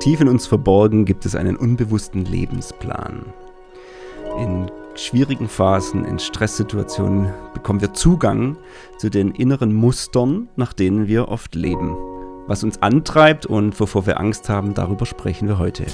[0.00, 3.22] Tief in uns verborgen gibt es einen unbewussten Lebensplan.
[4.38, 8.56] In schwierigen Phasen, in Stresssituationen bekommen wir Zugang
[8.96, 11.98] zu den inneren Mustern, nach denen wir oft leben.
[12.46, 15.84] Was uns antreibt und wovor wir Angst haben, darüber sprechen wir heute.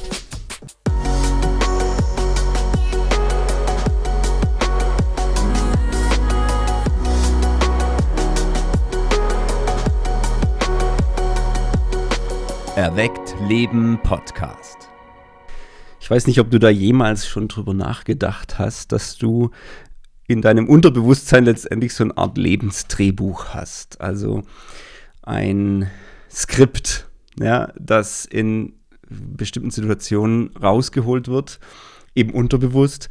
[12.86, 14.88] Erweckt Leben Podcast.
[15.98, 19.50] Ich weiß nicht, ob du da jemals schon drüber nachgedacht hast, dass du
[20.28, 24.00] in deinem Unterbewusstsein letztendlich so eine Art Lebensdrehbuch hast.
[24.00, 24.44] Also
[25.24, 25.90] ein
[26.30, 27.08] Skript,
[27.40, 28.74] ja, das in
[29.10, 31.58] bestimmten Situationen rausgeholt wird,
[32.14, 33.08] eben unterbewusst,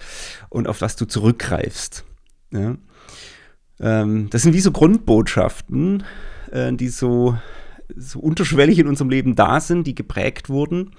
[0.48, 2.06] und auf das du zurückgreifst.
[2.52, 2.78] Ja.
[3.82, 6.06] Ähm, das sind wie so Grundbotschaften,
[6.54, 7.38] äh, die so
[7.98, 10.92] so unterschwellig in unserem Leben da sind, die geprägt wurden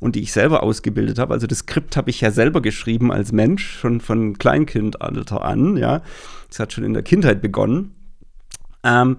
[0.00, 1.34] und die ich selber ausgebildet habe.
[1.34, 6.02] Also das Skript habe ich ja selber geschrieben als Mensch, schon von Kleinkindalter an, ja.
[6.48, 7.94] Das hat schon in der Kindheit begonnen.
[8.82, 9.16] Ähm,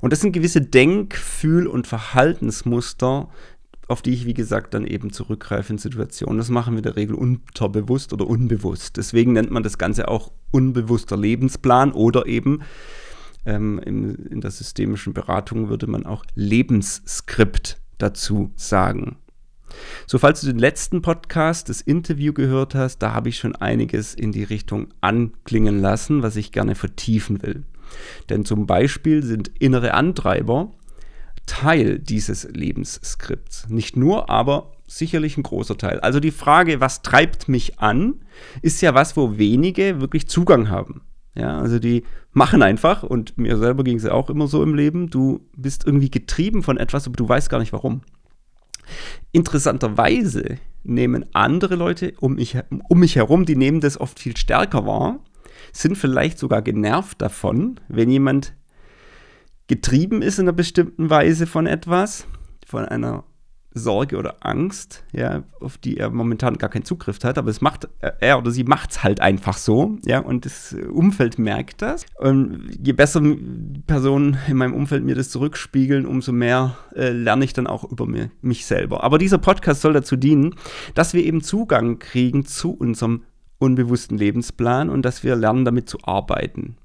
[0.00, 3.28] und das sind gewisse Denk-, Fühl- und Verhaltensmuster,
[3.86, 6.38] auf die ich, wie gesagt, dann eben zurückgreife in Situationen.
[6.38, 8.96] Das machen wir in der Regel unterbewusst oder unbewusst.
[8.96, 12.62] Deswegen nennt man das Ganze auch unbewusster Lebensplan oder eben
[13.46, 19.16] ähm, in, in der systemischen Beratung würde man auch Lebensskript dazu sagen.
[20.06, 24.14] So, falls du den letzten Podcast, das Interview gehört hast, da habe ich schon einiges
[24.14, 27.64] in die Richtung anklingen lassen, was ich gerne vertiefen will.
[28.28, 30.72] Denn zum Beispiel sind innere Antreiber
[31.46, 33.68] Teil dieses Lebensskripts.
[33.68, 36.00] Nicht nur, aber sicherlich ein großer Teil.
[36.00, 38.24] Also die Frage, was treibt mich an,
[38.62, 41.02] ist ja was, wo wenige wirklich Zugang haben.
[41.34, 44.74] Ja, also die machen einfach und mir selber ging es ja auch immer so im
[44.74, 45.10] Leben.
[45.10, 48.02] Du bist irgendwie getrieben von etwas, aber du weißt gar nicht warum.
[49.32, 52.56] Interessanterweise nehmen andere Leute um mich,
[52.88, 55.20] um mich herum, die nehmen das oft viel stärker wahr,
[55.72, 58.54] sind vielleicht sogar genervt davon, wenn jemand
[59.66, 62.26] getrieben ist in einer bestimmten Weise von etwas,
[62.66, 63.24] von einer
[63.74, 67.88] Sorge oder Angst, ja, auf die er momentan gar keinen Zugriff hat, aber es macht
[68.20, 72.06] er oder sie macht es halt einfach so, ja, und das Umfeld merkt das.
[72.18, 73.20] Und je besser
[73.86, 78.06] Personen in meinem Umfeld mir das zurückspiegeln, umso mehr äh, lerne ich dann auch über
[78.06, 79.02] mir, mich selber.
[79.02, 80.54] Aber dieser Podcast soll dazu dienen,
[80.94, 83.24] dass wir eben Zugang kriegen zu unserem
[83.58, 86.76] unbewussten Lebensplan und dass wir lernen, damit zu arbeiten.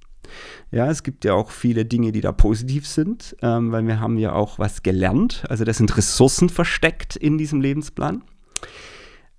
[0.72, 4.18] Ja, es gibt ja auch viele Dinge, die da positiv sind, ähm, weil wir haben
[4.18, 5.44] ja auch was gelernt.
[5.50, 8.24] Also da sind Ressourcen versteckt in diesem Lebensplan,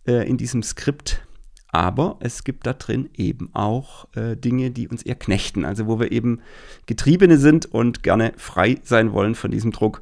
[0.06, 1.22] äh, in diesem Skript.
[1.72, 5.64] Aber es gibt da drin eben auch äh, Dinge, die uns eher knechten.
[5.64, 6.40] Also wo wir eben
[6.86, 10.00] Getriebene sind und gerne frei sein wollen von diesem Druck.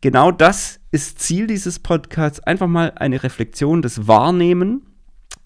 [0.00, 2.40] Genau das ist Ziel dieses Podcasts.
[2.40, 4.82] Einfach mal eine Reflexion des Wahrnehmen,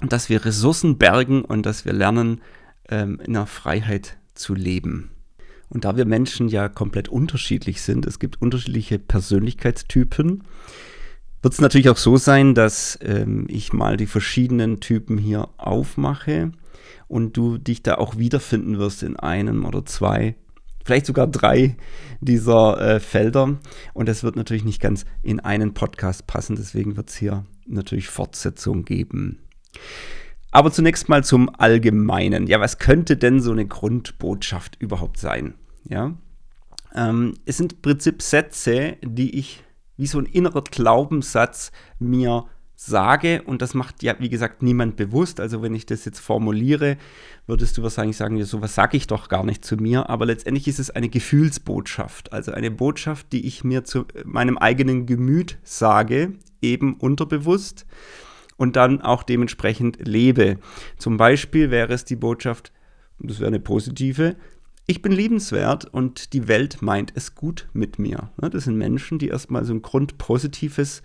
[0.01, 2.43] dass wir Ressourcen bergen und dass wir lernen,
[2.89, 5.11] ähm, in der Freiheit zu leben.
[5.69, 10.45] Und da wir Menschen ja komplett unterschiedlich sind, es gibt unterschiedliche Persönlichkeitstypen,
[11.43, 16.53] wird es natürlich auch so sein, dass ähm, ich mal die verschiedenen Typen hier aufmache
[17.09, 20.37] und du dich da auch wiederfinden wirst in einem oder zwei,
[20.85, 21.77] vielleicht sogar drei
[22.21, 23.59] dieser äh, Felder.
[23.93, 28.09] Und das wird natürlich nicht ganz in einen Podcast passen, deswegen wird es hier natürlich
[28.09, 29.41] Fortsetzung geben.
[30.57, 32.47] Aber zunächst mal zum Allgemeinen.
[32.47, 35.53] Ja, was könnte denn so eine Grundbotschaft überhaupt sein?
[35.85, 36.15] Ja,
[36.95, 39.63] ähm, es sind im Prinzip Sätze, die ich
[39.99, 45.41] wie so ein innerer Glaubenssatz mir sage und das macht ja, wie gesagt, niemand bewusst.
[45.41, 46.97] Also wenn ich das jetzt formuliere,
[47.47, 50.69] würdest du wahrscheinlich sagen, ja, sowas sage ich doch gar nicht zu mir, aber letztendlich
[50.69, 56.33] ist es eine Gefühlsbotschaft, also eine Botschaft, die ich mir zu meinem eigenen Gemüt sage,
[56.63, 57.85] eben unterbewusst
[58.57, 60.59] und dann auch dementsprechend lebe.
[60.99, 62.73] Zum Beispiel wäre es die Botschaft,
[63.19, 64.37] das wäre eine positive,
[64.87, 68.31] ich bin liebenswert und die Welt meint es gut mit mir.
[68.37, 71.03] Das sind Menschen, die erstmal so ein grundpositives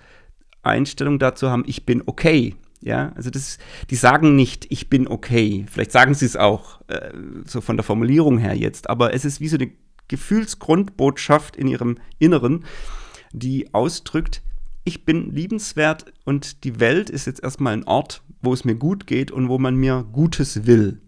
[0.61, 2.55] Einstellung dazu haben, ich bin okay.
[2.84, 3.59] Ja, also das,
[3.90, 5.66] die sagen nicht, ich bin okay.
[5.70, 7.11] Vielleicht sagen sie es auch, äh,
[7.46, 9.72] so von der Formulierung her jetzt, aber es ist wie so eine
[10.08, 12.66] Gefühlsgrundbotschaft in ihrem Inneren,
[13.34, 14.41] die ausdrückt,
[14.83, 19.07] ich bin liebenswert und die Welt ist jetzt erstmal ein Ort, wo es mir gut
[19.07, 21.01] geht und wo man mir Gutes will.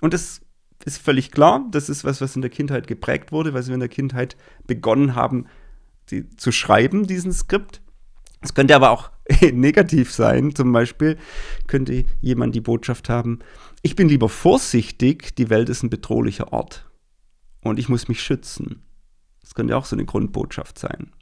[0.00, 0.40] Und das
[0.84, 3.80] ist völlig klar, das ist was, was in der Kindheit geprägt wurde, weil wir in
[3.80, 4.36] der Kindheit
[4.66, 5.46] begonnen haben,
[6.10, 7.80] die, zu schreiben, diesen Skript.
[8.40, 9.10] Es könnte aber auch
[9.52, 10.54] negativ sein.
[10.54, 11.18] Zum Beispiel
[11.66, 13.40] könnte jemand die Botschaft haben,
[13.82, 16.90] ich bin lieber vorsichtig, die Welt ist ein bedrohlicher Ort
[17.60, 18.82] und ich muss mich schützen.
[19.40, 21.12] Das könnte auch so eine Grundbotschaft sein.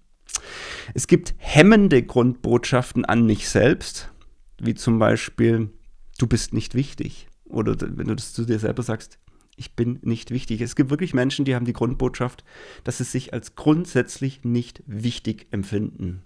[0.95, 4.11] Es gibt hemmende Grundbotschaften an mich selbst,
[4.59, 5.71] wie zum Beispiel,
[6.19, 7.29] du bist nicht wichtig.
[7.45, 9.19] Oder wenn du das zu dir selber sagst,
[9.57, 10.61] ich bin nicht wichtig.
[10.61, 12.45] Es gibt wirklich Menschen, die haben die Grundbotschaft,
[12.83, 16.25] dass sie sich als grundsätzlich nicht wichtig empfinden.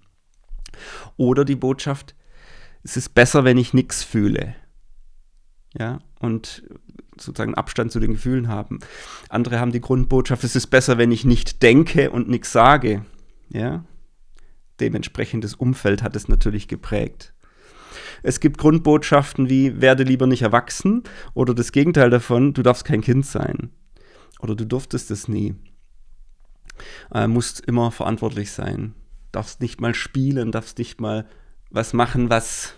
[1.16, 2.14] Oder die Botschaft,
[2.82, 4.54] es ist besser, wenn ich nichts fühle.
[5.78, 6.62] Ja, und
[7.20, 8.78] sozusagen Abstand zu den Gefühlen haben.
[9.28, 13.04] Andere haben die Grundbotschaft, es ist besser, wenn ich nicht denke und nichts sage.
[13.50, 13.84] Ja,
[14.80, 17.34] dementsprechendes Umfeld hat es natürlich geprägt.
[18.22, 21.04] Es gibt Grundbotschaften wie werde lieber nicht erwachsen
[21.34, 23.70] oder das Gegenteil davon, du darfst kein Kind sein
[24.40, 25.54] oder du durftest es nie.
[27.12, 28.94] Äh, musst immer verantwortlich sein,
[29.32, 31.26] darfst nicht mal spielen, darfst nicht mal
[31.70, 32.74] was machen, was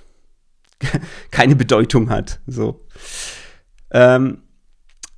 [1.30, 2.40] keine Bedeutung hat.
[2.46, 2.86] So.
[3.90, 4.42] Ähm,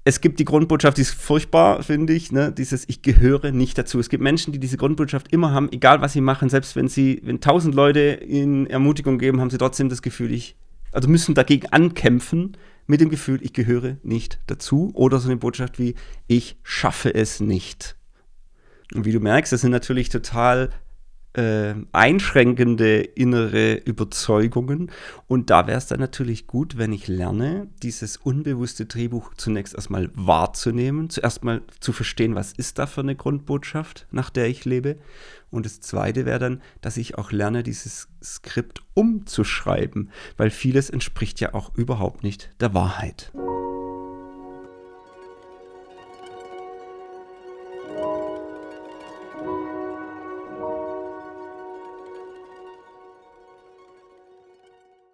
[0.04, 2.50] es gibt die Grundbotschaft, die ist furchtbar, finde ich, ne?
[2.50, 4.00] dieses Ich gehöre nicht dazu.
[4.00, 7.20] Es gibt Menschen, die diese Grundbotschaft immer haben, egal was sie machen, selbst wenn sie,
[7.22, 10.56] wenn tausend Leute ihnen Ermutigung geben, haben sie trotzdem das Gefühl, ich,
[10.90, 12.56] also müssen dagegen ankämpfen
[12.86, 14.90] mit dem Gefühl, ich gehöre nicht dazu.
[14.94, 15.94] Oder so eine Botschaft wie,
[16.26, 17.96] ich schaffe es nicht.
[18.92, 20.70] Und wie du merkst, das sind natürlich total
[21.34, 24.90] äh, einschränkende innere Überzeugungen.
[25.26, 30.10] Und da wäre es dann natürlich gut, wenn ich lerne, dieses unbewusste Drehbuch zunächst erstmal
[30.14, 34.96] wahrzunehmen, zuerst mal zu verstehen, was ist da für eine Grundbotschaft, nach der ich lebe.
[35.50, 41.40] Und das Zweite wäre dann, dass ich auch lerne, dieses Skript umzuschreiben, weil vieles entspricht
[41.40, 43.32] ja auch überhaupt nicht der Wahrheit.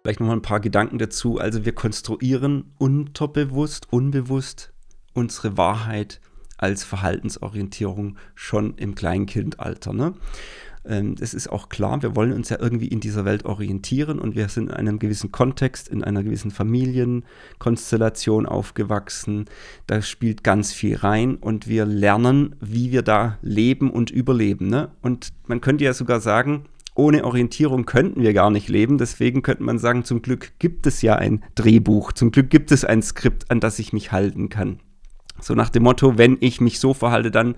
[0.09, 1.37] Vielleicht nochmal ein paar Gedanken dazu.
[1.37, 4.73] Also wir konstruieren unterbewusst, unbewusst
[5.13, 6.19] unsere Wahrheit
[6.57, 9.93] als Verhaltensorientierung schon im Kleinkindalter.
[9.93, 10.15] Ne?
[10.83, 14.35] Ähm, das ist auch klar, wir wollen uns ja irgendwie in dieser Welt orientieren und
[14.35, 19.45] wir sind in einem gewissen Kontext, in einer gewissen Familienkonstellation aufgewachsen.
[19.85, 24.69] Da spielt ganz viel rein und wir lernen, wie wir da leben und überleben.
[24.69, 24.89] Ne?
[25.03, 26.65] Und man könnte ja sogar sagen,
[26.99, 28.97] ohne Orientierung könnten wir gar nicht leben.
[28.97, 32.85] Deswegen könnte man sagen, zum Glück gibt es ja ein Drehbuch, zum Glück gibt es
[32.85, 34.79] ein Skript, an das ich mich halten kann.
[35.41, 37.55] So nach dem Motto, wenn ich mich so verhalte, dann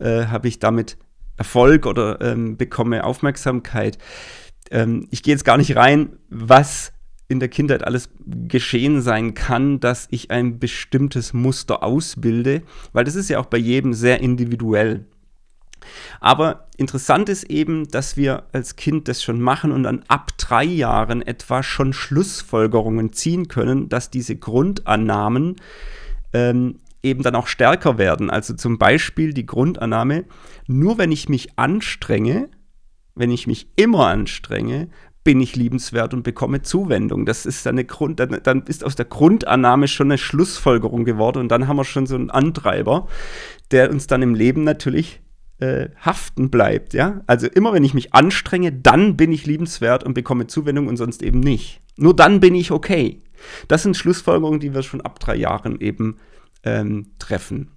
[0.00, 0.98] äh, habe ich damit
[1.36, 3.96] Erfolg oder ähm, bekomme Aufmerksamkeit.
[4.70, 6.92] Ähm, ich gehe jetzt gar nicht rein, was
[7.28, 12.62] in der Kindheit alles geschehen sein kann, dass ich ein bestimmtes Muster ausbilde,
[12.92, 15.06] weil das ist ja auch bei jedem sehr individuell.
[16.22, 20.62] Aber interessant ist eben, dass wir als Kind das schon machen und dann ab drei
[20.62, 25.56] Jahren etwa schon Schlussfolgerungen ziehen können, dass diese Grundannahmen
[26.32, 28.30] ähm, eben dann auch stärker werden.
[28.30, 30.24] Also zum Beispiel die Grundannahme,
[30.68, 32.50] nur wenn ich mich anstrenge,
[33.16, 34.90] wenn ich mich immer anstrenge,
[35.24, 37.26] bin ich liebenswert und bekomme Zuwendung.
[37.26, 41.48] Das ist eine Grund, dann, dann, ist aus der Grundannahme schon eine Schlussfolgerung geworden und
[41.48, 43.08] dann haben wir schon so einen Antreiber,
[43.72, 45.20] der uns dann im Leben natürlich
[45.62, 46.92] äh, haften bleibt.
[46.92, 47.20] Ja?
[47.28, 51.22] Also immer wenn ich mich anstrenge, dann bin ich liebenswert und bekomme Zuwendung und sonst
[51.22, 51.80] eben nicht.
[51.96, 53.22] Nur dann bin ich okay.
[53.68, 56.18] Das sind Schlussfolgerungen, die wir schon ab drei Jahren eben
[56.64, 57.70] ähm, treffen.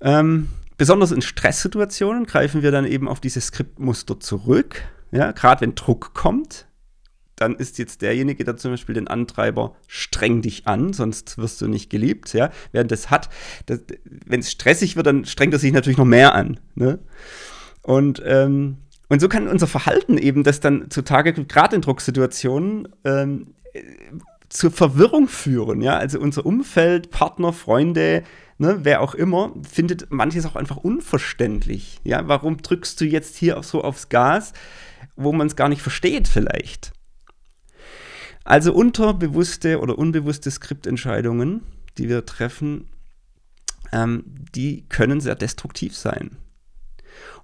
[0.00, 4.82] Ähm, besonders in Stresssituationen greifen wir dann eben auf diese Skriptmuster zurück.
[5.12, 6.66] Ja, gerade wenn Druck kommt,
[7.40, 11.68] dann ist jetzt derjenige, der zum Beispiel den Antreiber streng dich an, sonst wirst du
[11.68, 12.50] nicht geliebt, ja.
[12.72, 13.28] Während das hat,
[13.66, 16.60] wenn es stressig wird, dann strengt er sich natürlich noch mehr an.
[16.74, 16.98] Ne?
[17.82, 23.54] Und, ähm, und so kann unser Verhalten eben das dann zutage, gerade in Drucksituationen, ähm,
[24.48, 25.96] zur Verwirrung führen, ja.
[25.96, 28.24] Also unser Umfeld, Partner, Freunde,
[28.58, 32.00] ne, wer auch immer, findet manches auch einfach unverständlich.
[32.04, 34.52] Ja, warum drückst du jetzt hier so aufs Gas,
[35.16, 36.92] wo man es gar nicht versteht vielleicht?
[38.48, 41.60] Also unterbewusste oder unbewusste Skriptentscheidungen,
[41.98, 42.88] die wir treffen,
[43.92, 44.24] ähm,
[44.54, 46.38] die können sehr destruktiv sein.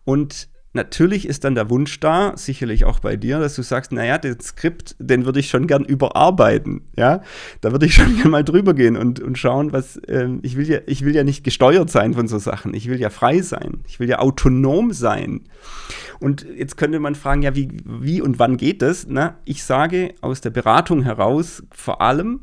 [0.05, 4.19] Und Natürlich ist dann der Wunsch da, sicherlich auch bei dir, dass du sagst, naja,
[4.19, 7.23] den Skript, den würde ich schon gern überarbeiten, ja.
[7.61, 10.69] Da würde ich schon gern mal drüber gehen und, und schauen, was, ähm, ich will
[10.69, 12.75] ja, ich will ja nicht gesteuert sein von so Sachen.
[12.75, 13.85] Ich will ja frei sein.
[13.87, 15.43] Ich will ja autonom sein.
[16.19, 19.07] Und jetzt könnte man fragen, ja, wie, wie und wann geht das?
[19.09, 22.41] Na, ich sage aus der Beratung heraus vor allem,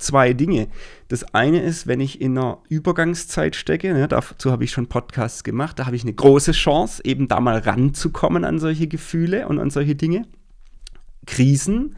[0.00, 0.68] zwei Dinge.
[1.08, 5.44] Das eine ist, wenn ich in einer Übergangszeit stecke, ne, dazu habe ich schon Podcasts
[5.44, 9.58] gemacht, da habe ich eine große Chance, eben da mal ranzukommen an solche Gefühle und
[9.58, 10.26] an solche Dinge.
[11.26, 11.96] Krisen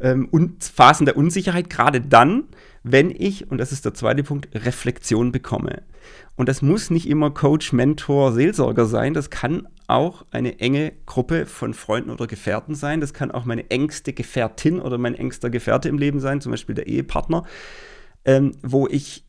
[0.00, 2.44] ähm, und Phasen der Unsicherheit, gerade dann,
[2.82, 5.82] wenn ich, und das ist der zweite Punkt, Reflexion bekomme.
[6.36, 11.46] Und das muss nicht immer Coach, Mentor, Seelsorger sein, das kann auch eine enge Gruppe
[11.46, 13.00] von Freunden oder Gefährten sein.
[13.00, 16.74] Das kann auch meine engste Gefährtin oder mein engster Gefährte im Leben sein, zum Beispiel
[16.74, 17.44] der Ehepartner,
[18.24, 19.24] ähm, wo ich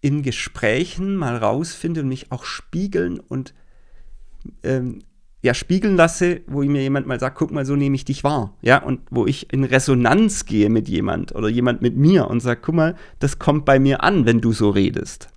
[0.00, 3.54] in Gesprächen mal rausfinde und mich auch spiegeln und
[4.64, 5.02] ähm,
[5.42, 8.56] ja, spiegeln lasse, wo mir jemand mal sagt, guck mal, so nehme ich dich wahr.
[8.62, 12.60] Ja, und wo ich in Resonanz gehe mit jemand oder jemand mit mir und sage,
[12.62, 15.28] guck mal, das kommt bei mir an, wenn du so redest.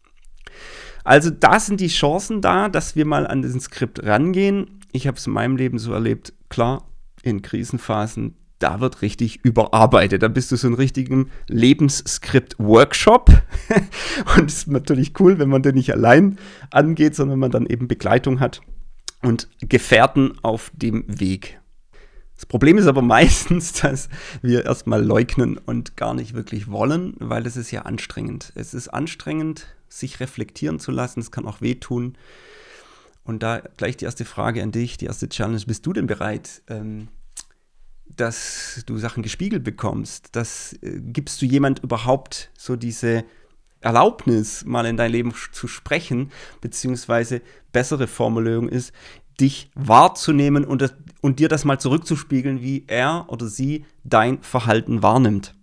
[1.06, 4.82] Also da sind die Chancen da, dass wir mal an diesen Skript rangehen.
[4.92, 6.84] Ich habe es in meinem Leben so erlebt, klar,
[7.22, 10.24] in Krisenphasen, da wird richtig überarbeitet.
[10.24, 13.30] Da bist du so ein richtigen Lebensskript-Workshop.
[14.38, 16.40] und es ist natürlich cool, wenn man den nicht allein
[16.72, 18.62] angeht, sondern man dann eben Begleitung hat
[19.22, 21.60] und Gefährten auf dem Weg.
[22.36, 24.10] Das Problem ist aber meistens, dass
[24.42, 28.52] wir erstmal leugnen und gar nicht wirklich wollen, weil es ist ja anstrengend.
[28.56, 31.20] Es ist anstrengend, sich reflektieren zu lassen.
[31.20, 32.18] Es kann auch wehtun.
[33.24, 35.62] Und da gleich die erste Frage an dich, die erste Challenge.
[35.66, 37.08] Bist du denn bereit, ähm,
[38.06, 40.30] dass du Sachen gespiegelt bekommst?
[40.34, 43.26] Das, äh, gibst du jemand überhaupt so diese
[43.82, 48.94] Erlaubnis, mal in dein Leben zu sprechen, beziehungsweise bessere Formulierung ist,
[49.40, 55.54] dich wahrzunehmen und, und dir das mal zurückzuspiegeln, wie er oder sie dein Verhalten wahrnimmt.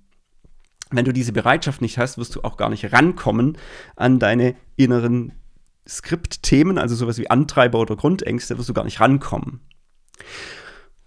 [0.92, 3.58] Wenn du diese Bereitschaft nicht hast, wirst du auch gar nicht rankommen
[3.96, 5.32] an deine inneren
[5.88, 9.60] Skriptthemen, also sowas wie Antreiber oder Grundängste, wirst du gar nicht rankommen.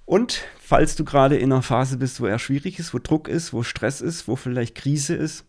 [0.05, 3.53] Und falls du gerade in einer Phase bist, wo er schwierig ist, wo Druck ist,
[3.53, 5.45] wo Stress ist, wo vielleicht Krise ist,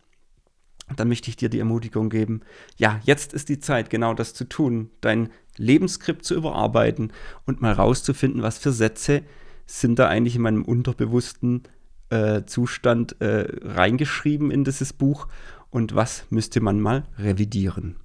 [0.95, 2.41] dann möchte ich dir die Ermutigung geben,
[2.77, 7.11] ja, jetzt ist die Zeit, genau das zu tun, dein Lebensskript zu überarbeiten
[7.45, 9.23] und mal rauszufinden, was für Sätze
[9.65, 11.63] sind da eigentlich in meinem unterbewussten
[12.09, 15.27] äh, Zustand äh, reingeschrieben in dieses Buch
[15.69, 17.95] und was müsste man mal revidieren.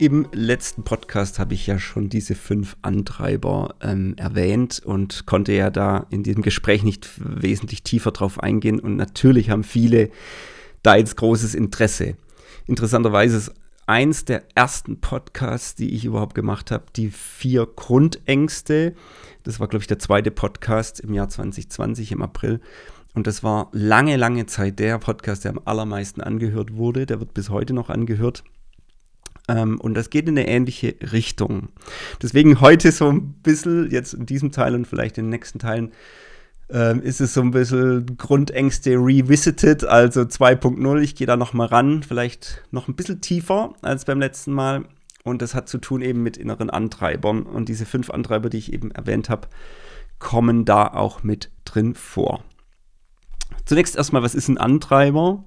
[0.00, 5.70] Im letzten Podcast habe ich ja schon diese fünf Antreiber ähm, erwähnt und konnte ja
[5.70, 8.78] da in diesem Gespräch nicht wesentlich tiefer drauf eingehen.
[8.78, 10.10] Und natürlich haben viele
[10.84, 12.16] da jetzt großes Interesse.
[12.68, 13.52] Interessanterweise ist
[13.88, 18.94] eins der ersten Podcasts, die ich überhaupt gemacht habe, die vier Grundängste.
[19.44, 22.60] Das war, glaube ich, der zweite Podcast im Jahr 2020 im April.
[23.14, 27.06] Und das war lange, lange Zeit der Podcast, der am allermeisten angehört wurde.
[27.06, 28.44] Der wird bis heute noch angehört.
[29.48, 31.70] Ähm, und das geht in eine ähnliche Richtung.
[32.20, 35.92] Deswegen heute so ein bisschen, jetzt in diesem Teil und vielleicht in den nächsten Teilen,
[36.70, 41.00] ähm, ist es so ein bisschen Grundängste revisited, also 2.0.
[41.00, 44.84] Ich gehe da nochmal ran, vielleicht noch ein bisschen tiefer als beim letzten Mal.
[45.24, 47.42] Und das hat zu tun eben mit inneren Antreibern.
[47.42, 49.48] Und diese fünf Antreiber, die ich eben erwähnt habe,
[50.18, 52.44] kommen da auch mit drin vor.
[53.64, 55.44] Zunächst erstmal, was ist ein Antreiber?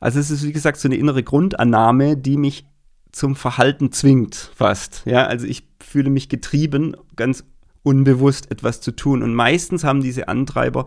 [0.00, 2.66] Also es ist, wie gesagt, so eine innere Grundannahme, die mich
[3.12, 5.02] zum Verhalten zwingt, fast.
[5.06, 7.44] Ja, also ich fühle mich getrieben, ganz
[7.86, 9.22] unbewusst etwas zu tun.
[9.22, 10.86] Und meistens haben diese Antreiber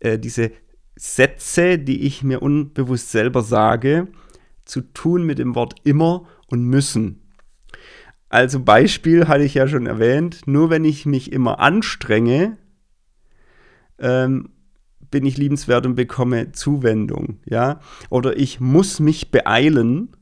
[0.00, 0.52] äh, diese
[0.94, 4.08] Sätze, die ich mir unbewusst selber sage,
[4.64, 7.22] zu tun mit dem Wort immer und müssen.
[8.28, 12.58] Also Beispiel hatte ich ja schon erwähnt, nur wenn ich mich immer anstrenge,
[13.98, 14.50] ähm,
[15.10, 17.80] bin ich liebenswert und bekomme Zuwendung, ja?
[18.10, 20.16] Oder ich muss mich beeilen,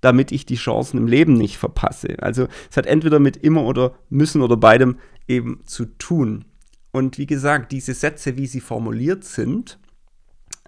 [0.00, 2.16] damit ich die Chancen im Leben nicht verpasse.
[2.20, 6.44] Also es hat entweder mit immer oder müssen oder beidem eben zu tun.
[6.90, 9.78] Und wie gesagt, diese Sätze, wie sie formuliert sind,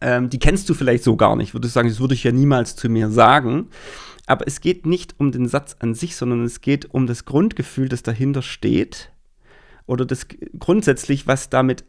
[0.00, 1.54] ähm, die kennst du vielleicht so gar nicht.
[1.54, 3.68] Würde sagen, das würde ich ja niemals zu mir sagen.
[4.26, 7.88] Aber es geht nicht um den Satz an sich, sondern es geht um das Grundgefühl,
[7.88, 9.10] das dahinter steht.
[9.86, 10.26] Oder das
[10.58, 11.84] grundsätzlich, was damit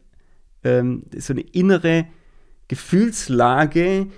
[0.64, 2.06] ähm, so eine innere
[2.68, 4.08] Gefühlslage,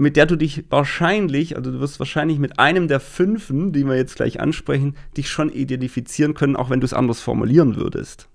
[0.00, 3.96] mit der du dich wahrscheinlich, also du wirst wahrscheinlich mit einem der fünfen, die wir
[3.96, 8.26] jetzt gleich ansprechen, dich schon identifizieren können, auch wenn du es anders formulieren würdest.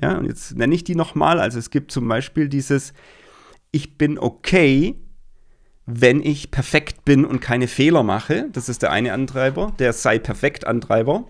[0.00, 1.40] Ja, und jetzt nenne ich die nochmal.
[1.40, 2.92] Also es gibt zum Beispiel dieses
[3.72, 4.94] Ich bin okay,
[5.84, 8.46] wenn ich perfekt bin und keine Fehler mache.
[8.52, 11.24] Das ist der eine Antreiber, der sei perfekt Antreiber.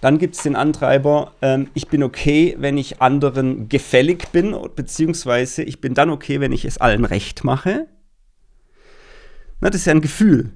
[0.00, 5.62] Dann gibt es den Antreiber, ähm, ich bin okay, wenn ich anderen gefällig bin, beziehungsweise
[5.62, 7.86] ich bin dann okay, wenn ich es allen recht mache.
[9.60, 10.52] Na, das ist ja ein Gefühl.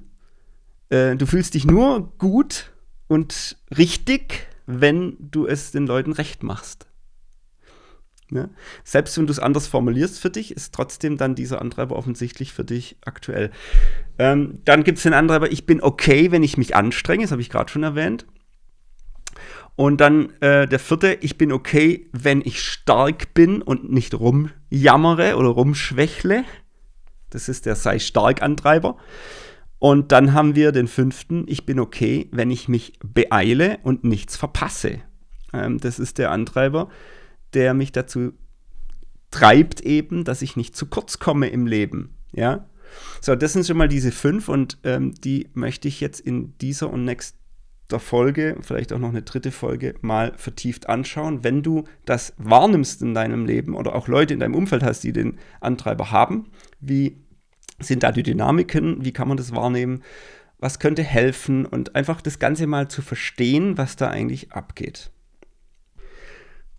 [0.89, 2.71] Äh, du fühlst dich nur gut
[3.07, 6.87] und richtig, wenn du es den Leuten recht machst.
[8.31, 8.49] Ja?
[8.83, 12.63] Selbst wenn du es anders formulierst für dich, ist trotzdem dann dieser Antreiber offensichtlich für
[12.63, 13.51] dich aktuell.
[14.17, 17.41] Ähm, dann gibt es den Antreiber, ich bin okay, wenn ich mich anstrenge, das habe
[17.41, 18.25] ich gerade schon erwähnt.
[19.75, 25.37] Und dann äh, der vierte, ich bin okay, wenn ich stark bin und nicht rumjammere
[25.37, 26.43] oder rumschwächle.
[27.31, 28.97] Das ist der sei stark Antreiber.
[29.79, 34.37] Und dann haben wir den fünften, ich bin okay, wenn ich mich beeile und nichts
[34.37, 34.99] verpasse.
[35.53, 36.89] Ähm, das ist der Antreiber,
[37.53, 38.33] der mich dazu
[39.31, 42.15] treibt eben, dass ich nicht zu kurz komme im Leben.
[42.33, 42.67] Ja,
[43.21, 46.91] so, das sind schon mal diese fünf und ähm, die möchte ich jetzt in dieser
[46.91, 51.43] und nächster Folge, vielleicht auch noch eine dritte Folge, mal vertieft anschauen.
[51.43, 55.13] Wenn du das wahrnimmst in deinem Leben oder auch Leute in deinem Umfeld hast, die
[55.13, 57.17] den Antreiber haben, wie
[57.79, 59.03] sind da die Dynamiken?
[59.05, 60.03] Wie kann man das wahrnehmen?
[60.59, 61.65] Was könnte helfen?
[61.65, 65.11] Und einfach das Ganze mal zu verstehen, was da eigentlich abgeht.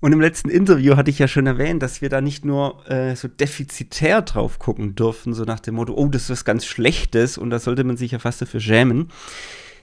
[0.02, 3.14] Und im letzten Interview hatte ich ja schon erwähnt, dass wir da nicht nur äh,
[3.14, 7.38] so defizitär drauf gucken dürfen, so nach dem Motto, oh, das ist was ganz Schlechtes
[7.38, 9.12] und da sollte man sich ja fast dafür schämen.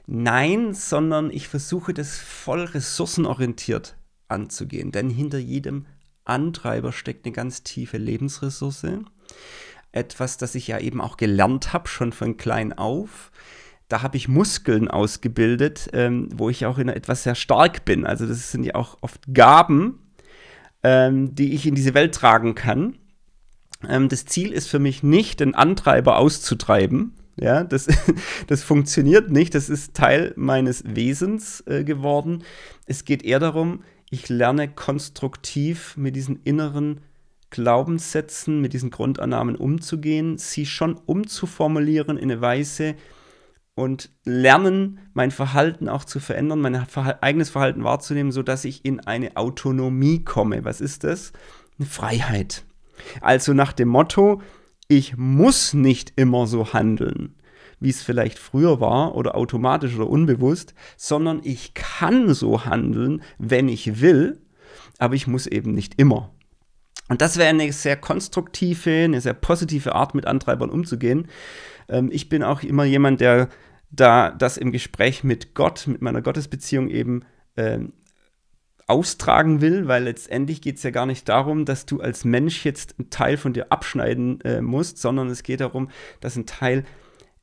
[0.08, 3.96] Nein, sondern ich versuche das voll ressourcenorientiert
[4.28, 5.86] anzugehen, denn hinter jedem
[6.26, 8.88] Antreiber steckt eine ganz tiefe Lebensressource.
[9.92, 13.32] Etwas, das ich ja eben auch gelernt habe, schon von klein auf
[13.90, 18.06] da habe ich Muskeln ausgebildet, ähm, wo ich auch in etwas sehr stark bin.
[18.06, 20.00] Also das sind ja auch oft Gaben,
[20.84, 22.98] ähm, die ich in diese Welt tragen kann.
[23.88, 27.16] Ähm, das Ziel ist für mich nicht, den Antreiber auszutreiben.
[27.36, 27.88] Ja, das,
[28.48, 29.56] das funktioniert nicht.
[29.56, 32.44] Das ist Teil meines Wesens äh, geworden.
[32.86, 37.02] Es geht eher darum, ich lerne konstruktiv mit diesen inneren
[37.50, 42.96] Glaubenssätzen, mit diesen Grundannahmen umzugehen, sie schon umzuformulieren in eine Weise,
[43.80, 46.86] und lernen, mein Verhalten auch zu verändern, mein
[47.22, 50.66] eigenes Verhalten wahrzunehmen, sodass ich in eine Autonomie komme.
[50.66, 51.32] Was ist das?
[51.78, 52.66] Eine Freiheit.
[53.22, 54.42] Also nach dem Motto,
[54.90, 57.36] ich muss nicht immer so handeln,
[57.80, 63.70] wie es vielleicht früher war oder automatisch oder unbewusst, sondern ich kann so handeln, wenn
[63.70, 64.42] ich will,
[64.98, 66.32] aber ich muss eben nicht immer.
[67.10, 71.28] Und das wäre eine sehr konstruktive, eine sehr positive Art, mit Antreibern umzugehen.
[71.90, 73.50] Ähm, ich bin auch immer jemand, der
[73.92, 77.80] da das im Gespräch mit Gott, mit meiner Gottesbeziehung eben äh,
[78.86, 82.96] austragen will, weil letztendlich geht es ja gar nicht darum, dass du als Mensch jetzt
[82.98, 85.90] einen Teil von dir abschneiden äh, musst, sondern es geht darum,
[86.22, 86.86] dass ein Teil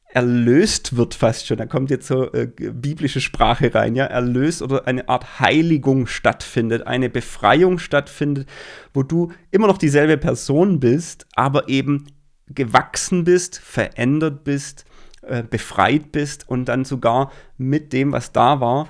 [0.08, 1.58] erlöst wird fast schon.
[1.58, 6.86] Da kommt jetzt so äh, biblische Sprache rein, ja, erlöst oder eine Art Heiligung stattfindet,
[6.86, 8.48] eine Befreiung stattfindet,
[8.94, 12.06] wo du immer noch dieselbe Person bist, aber eben
[12.48, 14.84] gewachsen bist, verändert bist,
[15.22, 18.88] äh, befreit bist und dann sogar mit dem, was da war,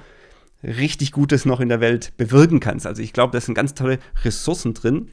[0.62, 2.86] richtig Gutes noch in der Welt bewirken kannst.
[2.86, 5.10] Also ich glaube, da sind ganz tolle Ressourcen drin,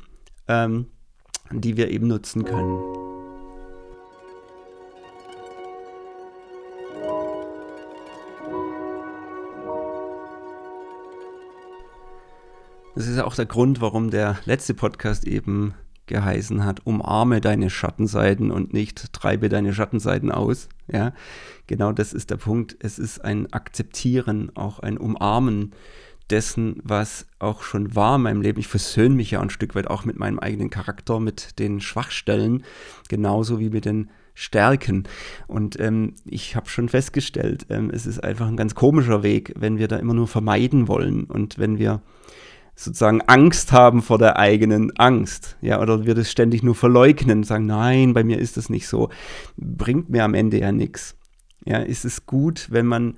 [0.48, 0.88] ähm,
[1.52, 3.03] die wir eben nutzen können.
[12.96, 15.74] Das ist ja auch der Grund, warum der letzte Podcast eben
[16.06, 20.70] geheißen hat, umarme deine Schattenseiten und nicht treibe deine Schattenseiten aus.
[20.92, 21.14] Ja,
[21.66, 22.78] genau das ist der Punkt.
[22.82, 25.74] Es ist ein Akzeptieren, auch ein Umarmen
[26.30, 28.60] dessen, was auch schon war in meinem Leben.
[28.60, 32.64] Ich versöhne mich ja ein Stück weit auch mit meinem eigenen Charakter, mit den Schwachstellen,
[33.10, 35.08] genauso wie mit den Stärken.
[35.48, 39.80] Und ähm, ich habe schon festgestellt, ähm, es ist einfach ein ganz komischer Weg, wenn
[39.80, 42.02] wir da immer nur vermeiden wollen und wenn wir
[42.76, 47.46] sozusagen Angst haben vor der eigenen Angst, ja, oder wir das ständig nur verleugnen und
[47.46, 49.10] sagen, nein, bei mir ist das nicht so,
[49.58, 51.16] bringt mir am Ende ja nichts.
[51.66, 53.18] Ja, ist es gut, wenn man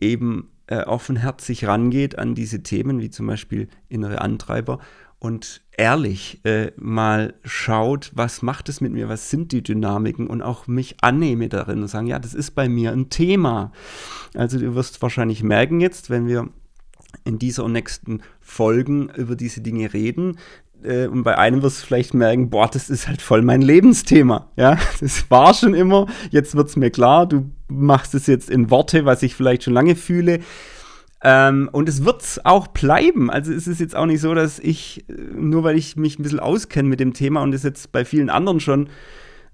[0.00, 4.78] eben äh, offenherzig rangeht an diese Themen, wie zum Beispiel innere Antreiber
[5.18, 10.42] und ehrlich äh, mal schaut, was macht es mit mir, was sind die Dynamiken und
[10.42, 13.72] auch mich annehme darin und sagen, ja, das ist bei mir ein Thema.
[14.34, 16.48] Also du wirst wahrscheinlich merken jetzt, wenn wir
[17.24, 20.38] in dieser und nächsten Folgen über diese Dinge reden.
[20.82, 24.50] Äh, und bei einem wirst du vielleicht merken, boah, das ist halt voll mein Lebensthema.
[24.56, 26.06] Ja, das war schon immer.
[26.30, 29.74] Jetzt wird es mir klar, du machst es jetzt in Worte, was ich vielleicht schon
[29.74, 30.40] lange fühle.
[31.22, 33.30] Ähm, und es wird es auch bleiben.
[33.30, 36.22] Also es ist jetzt auch nicht so, dass ich, äh, nur weil ich mich ein
[36.22, 38.90] bisschen auskenne mit dem Thema und es jetzt bei vielen anderen schon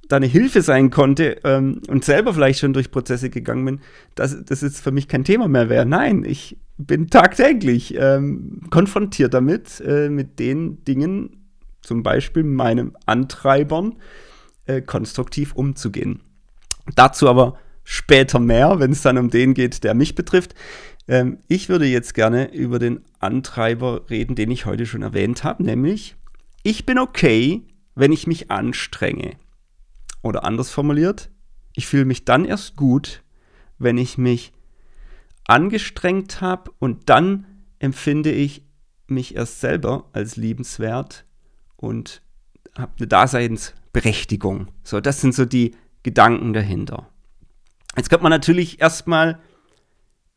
[0.09, 3.81] da eine Hilfe sein konnte ähm, und selber vielleicht schon durch Prozesse gegangen bin,
[4.17, 5.87] dass das jetzt für mich kein Thema mehr wäre.
[5.87, 11.47] Nein, ich bin tagtäglich ähm, konfrontiert damit, äh, mit den Dingen,
[11.83, 13.97] zum Beispiel meinen Antreibern,
[14.67, 16.21] äh, konstruktiv umzugehen.
[16.95, 20.55] Dazu aber später mehr, wenn es dann um den geht, der mich betrifft.
[21.09, 25.63] Ähm, ich würde jetzt gerne über den Antreiber reden, den ich heute schon erwähnt habe,
[25.63, 26.17] nämlich
[26.63, 27.63] ich bin okay,
[27.95, 29.37] wenn ich mich anstrenge.
[30.23, 31.31] Oder anders formuliert,
[31.75, 33.23] ich fühle mich dann erst gut,
[33.79, 34.53] wenn ich mich
[35.51, 37.47] angestrengt habe und dann
[37.79, 38.65] empfinde ich
[39.09, 41.25] mich erst selber als liebenswert
[41.77, 42.23] und
[42.79, 44.69] habe eine Daseinsberechtigung.
[44.85, 47.09] So, das sind so die Gedanken dahinter.
[47.97, 49.41] Jetzt könnte man natürlich erstmal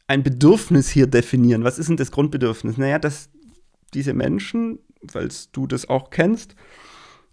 [0.08, 1.64] ein Bedürfnis hier definieren.
[1.64, 2.78] Was ist denn das Grundbedürfnis?
[2.78, 3.30] Naja, dass
[3.94, 6.56] diese Menschen, falls du das auch kennst,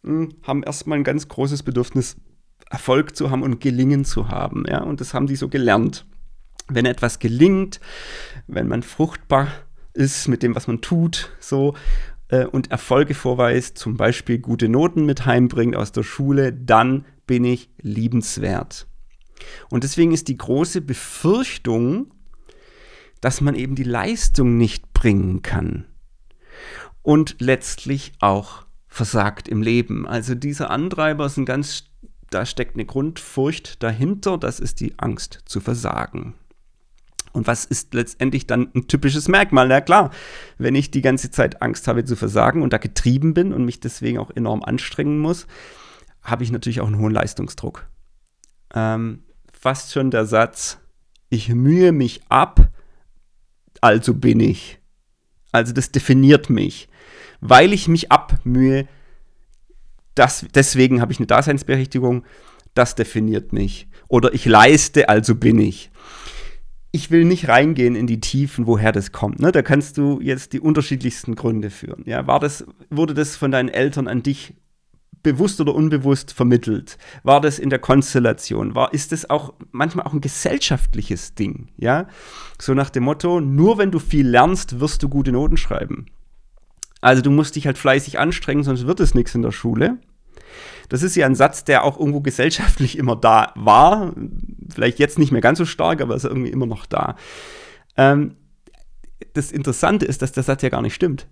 [0.05, 2.17] hm, haben erstmal ein ganz großes Bedürfnis,
[2.69, 4.65] Erfolg zu haben und Gelingen zu haben.
[4.69, 4.83] Ja?
[4.83, 6.07] Und das haben die so gelernt.
[6.71, 7.81] Wenn etwas gelingt,
[8.47, 9.49] wenn man fruchtbar
[9.93, 11.75] ist mit dem, was man tut, so
[12.29, 17.45] äh, und Erfolge vorweist, zum Beispiel gute Noten mit heimbringt aus der Schule, dann bin
[17.45, 18.87] ich liebenswert.
[19.71, 22.13] Und deswegen ist die große Befürchtung,
[23.21, 25.87] dass man eben die Leistung nicht bringen kann
[27.03, 30.07] und letztlich auch versagt im Leben.
[30.07, 31.85] Also dieser Antreiber ist ein ganz,
[32.31, 36.35] da steckt eine Grundfurcht dahinter, das ist die Angst zu versagen.
[37.33, 39.69] Und was ist letztendlich dann ein typisches Merkmal?
[39.69, 40.11] Na klar,
[40.59, 43.81] wenn ich die ganze Zeit Angst habe zu versagen und da getrieben bin und mich
[43.81, 45.47] deswegen auch enorm anstrengen muss,
[46.23, 47.87] habe ich natürlich auch einen hohen Leistungsdruck.
[48.75, 50.79] Ähm, fast schon der Satz,
[51.29, 52.69] ich mühe mich ab,
[53.81, 54.81] also bin ich.
[55.53, 56.89] Also das definiert mich.
[57.41, 58.87] Weil ich mich abmühe,
[60.15, 62.25] das, deswegen habe ich eine Daseinsberechtigung,
[62.75, 63.89] das definiert mich.
[64.09, 65.91] Oder ich leiste, also bin ich
[66.93, 69.41] ich will nicht reingehen in die Tiefen, woher das kommt.
[69.41, 69.53] Ne?
[69.53, 72.03] Da kannst du jetzt die unterschiedlichsten Gründe führen.
[72.07, 72.27] Ja?
[72.27, 74.55] War das, wurde das von deinen Eltern an dich
[75.23, 76.99] bewusst oder unbewusst vermittelt?
[77.23, 78.75] War das in der Konstellation?
[78.75, 81.69] War, ist das auch manchmal auch ein gesellschaftliches Ding?
[81.77, 82.09] Ja?
[82.61, 86.07] So nach dem Motto, nur wenn du viel lernst, wirst du gute Noten schreiben.
[87.01, 89.99] Also du musst dich halt fleißig anstrengen, sonst wird es nichts in der Schule.
[90.91, 94.13] Das ist ja ein Satz, der auch irgendwo gesellschaftlich immer da war.
[94.69, 97.17] Vielleicht jetzt nicht mehr ganz so stark, aber ist irgendwie immer noch da.
[97.97, 98.37] Ähm,
[99.33, 101.29] das Interessante ist, dass der Satz ja gar nicht stimmt.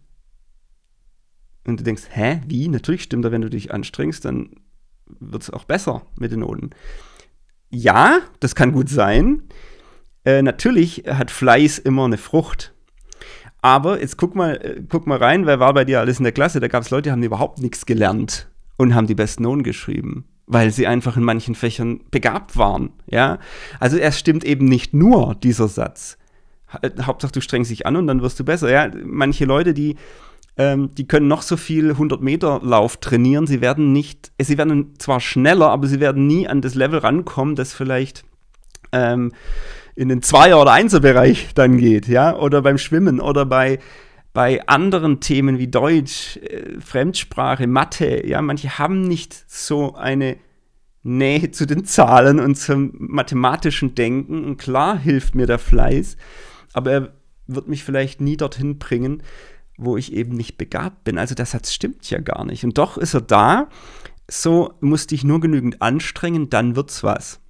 [1.66, 2.68] Und du denkst, hä, wie?
[2.68, 4.51] Natürlich stimmt er, wenn du dich anstrengst, dann
[5.18, 6.71] wird es auch besser mit den Noten.
[7.68, 9.42] Ja, das kann gut sein.
[10.25, 12.75] Äh, natürlich hat Fleiß immer eine Frucht.
[13.61, 16.33] Aber jetzt guck mal, äh, guck mal rein, wer war bei dir alles in der
[16.33, 16.61] Klasse?
[16.61, 20.25] Da gab es Leute, die haben überhaupt nichts gelernt und haben die besten Noten geschrieben,
[20.47, 22.91] weil sie einfach in manchen Fächern begabt waren.
[23.07, 23.38] Ja,
[23.79, 26.17] also er stimmt eben nicht nur dieser Satz.
[27.03, 28.71] Hauptsache du strengst dich an und dann wirst du besser.
[28.71, 29.97] Ja, manche Leute, die
[30.59, 34.95] ähm, die können noch so viel 100 Meter Lauf trainieren, sie werden nicht, sie werden
[34.99, 38.25] zwar schneller, aber sie werden nie an das Level rankommen, das vielleicht
[38.91, 39.33] ähm,
[39.95, 43.79] in den Zweier- oder Einser-Bereich dann geht, ja, oder beim Schwimmen oder bei
[44.38, 50.37] bei anderen Themen wie Deutsch, äh, Fremdsprache, Mathe, ja, manche haben nicht so eine
[51.03, 54.44] Nähe zu den Zahlen und zum mathematischen Denken.
[54.44, 56.16] Und klar hilft mir der Fleiß,
[56.72, 57.12] aber er
[57.48, 59.24] wird mich vielleicht nie dorthin bringen,
[59.77, 61.18] wo ich eben nicht begabt bin.
[61.18, 62.62] Also der Satz stimmt ja gar nicht.
[62.62, 63.68] Und doch ist er da.
[64.31, 67.40] So musste ich nur genügend anstrengen, dann wird's was.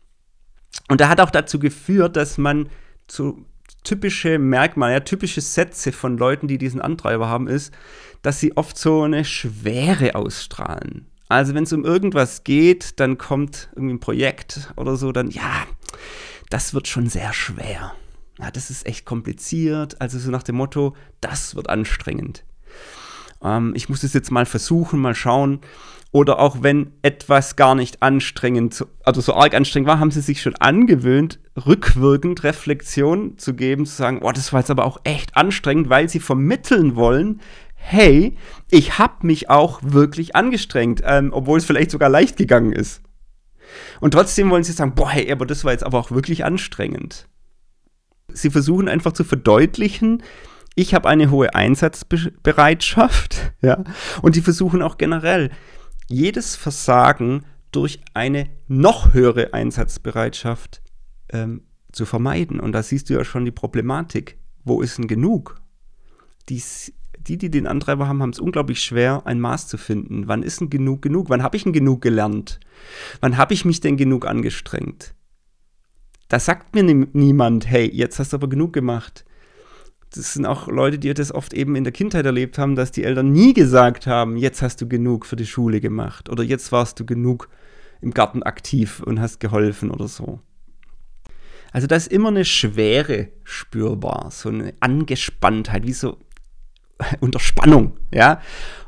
[0.88, 2.70] Und er hat auch dazu geführt, dass man
[3.08, 3.44] zu
[3.88, 7.72] typische Merkmal, ja, typische Sätze von Leuten, die diesen Antreiber haben, ist,
[8.20, 11.06] dass sie oft so eine Schwere ausstrahlen.
[11.28, 15.64] Also wenn es um irgendwas geht, dann kommt irgendwie ein Projekt oder so, dann ja,
[16.50, 17.94] das wird schon sehr schwer.
[18.38, 20.00] Ja, das ist echt kompliziert.
[20.00, 22.44] Also so nach dem Motto, das wird anstrengend.
[23.42, 25.60] Ähm, ich muss es jetzt mal versuchen, mal schauen.
[26.10, 30.40] Oder auch wenn etwas gar nicht anstrengend, also so arg anstrengend war, haben sie sich
[30.40, 35.36] schon angewöhnt, rückwirkend Reflexion zu geben, zu sagen, oh, das war jetzt aber auch echt
[35.36, 37.40] anstrengend, weil sie vermitteln wollen,
[37.74, 38.36] hey,
[38.70, 43.02] ich habe mich auch wirklich angestrengt, ähm, obwohl es vielleicht sogar leicht gegangen ist.
[44.00, 47.28] Und trotzdem wollen sie sagen, boah, hey, aber das war jetzt aber auch wirklich anstrengend.
[48.32, 50.22] Sie versuchen einfach zu verdeutlichen,
[50.74, 53.82] ich habe eine hohe Einsatzbereitschaft, ja,
[54.22, 55.50] und die versuchen auch generell
[56.08, 60.82] jedes Versagen durch eine noch höhere Einsatzbereitschaft
[61.32, 61.62] ähm,
[61.92, 62.60] zu vermeiden.
[62.60, 64.38] Und da siehst du ja schon die Problematik.
[64.64, 65.60] Wo ist denn genug?
[66.48, 66.62] Die,
[67.18, 70.28] die, die den Antreiber haben, haben es unglaublich schwer, ein Maß zu finden.
[70.28, 71.30] Wann ist denn genug genug?
[71.30, 72.60] Wann habe ich denn genug gelernt?
[73.20, 75.14] Wann habe ich mich denn genug angestrengt?
[76.28, 79.24] Da sagt mir niemand, hey, jetzt hast du aber genug gemacht
[80.14, 83.04] das sind auch Leute, die das oft eben in der Kindheit erlebt haben, dass die
[83.04, 86.98] Eltern nie gesagt haben, jetzt hast du genug für die Schule gemacht oder jetzt warst
[87.00, 87.48] du genug
[88.00, 90.40] im Garten aktiv und hast geholfen oder so.
[91.72, 96.18] Also da ist immer eine Schwere spürbar, so eine Angespanntheit, wie so
[97.20, 98.40] unter Spannung, ja.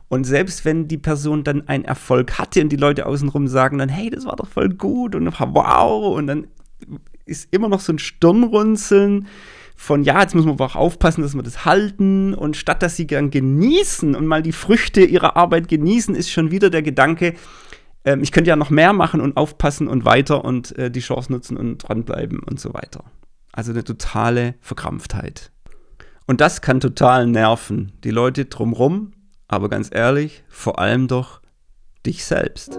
[0.09, 3.88] Und selbst wenn die Person dann einen Erfolg hatte und die Leute außenrum sagen dann,
[3.88, 6.49] hey, das war doch voll gut und wow, und dann
[7.27, 9.29] ist immer noch so ein Stirnrunzeln,
[9.81, 12.97] von, ja, jetzt müssen wir aber auch aufpassen, dass wir das halten und statt dass
[12.97, 17.33] sie dann genießen und mal die Früchte ihrer Arbeit genießen, ist schon wieder der Gedanke,
[18.11, 21.33] äh, ich könnte ja noch mehr machen und aufpassen und weiter und äh, die Chance
[21.33, 23.05] nutzen und dranbleiben und so weiter.
[23.53, 25.51] Also eine totale Verkrampftheit.
[26.27, 27.92] Und das kann total nerven.
[28.05, 29.12] Die Leute drumrum,
[29.49, 31.40] aber ganz ehrlich, vor allem doch
[32.07, 32.79] dich selbst.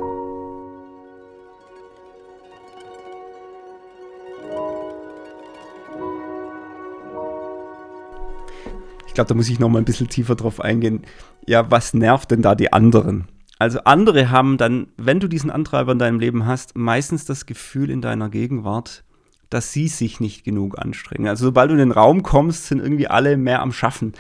[9.07, 11.01] Ich glaube, da muss ich noch mal ein bisschen tiefer drauf eingehen.
[11.45, 13.27] Ja, was nervt denn da die anderen?
[13.61, 17.91] Also andere haben dann, wenn du diesen Antreiber in deinem Leben hast, meistens das Gefühl
[17.91, 19.03] in deiner Gegenwart,
[19.51, 21.27] dass sie sich nicht genug anstrengen.
[21.27, 24.13] Also sobald du in den Raum kommst, sind irgendwie alle mehr am Schaffen.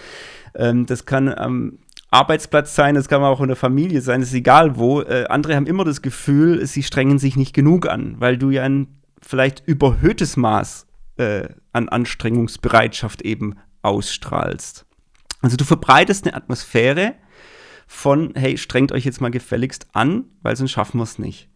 [0.53, 1.79] Ähm, das kann am
[2.11, 5.01] Arbeitsplatz sein, das kann auch in der Familie sein, ist egal wo.
[5.01, 8.61] Äh, andere haben immer das Gefühl, sie strengen sich nicht genug an, weil du ja
[8.61, 10.85] ein vielleicht überhöhtes Maß
[11.17, 14.85] äh, an Anstrengungsbereitschaft eben ausstrahlst.
[15.41, 17.15] Also du verbreitest eine Atmosphäre
[17.91, 21.49] von, hey, strengt euch jetzt mal gefälligst an, weil sonst schaffen wir es nicht.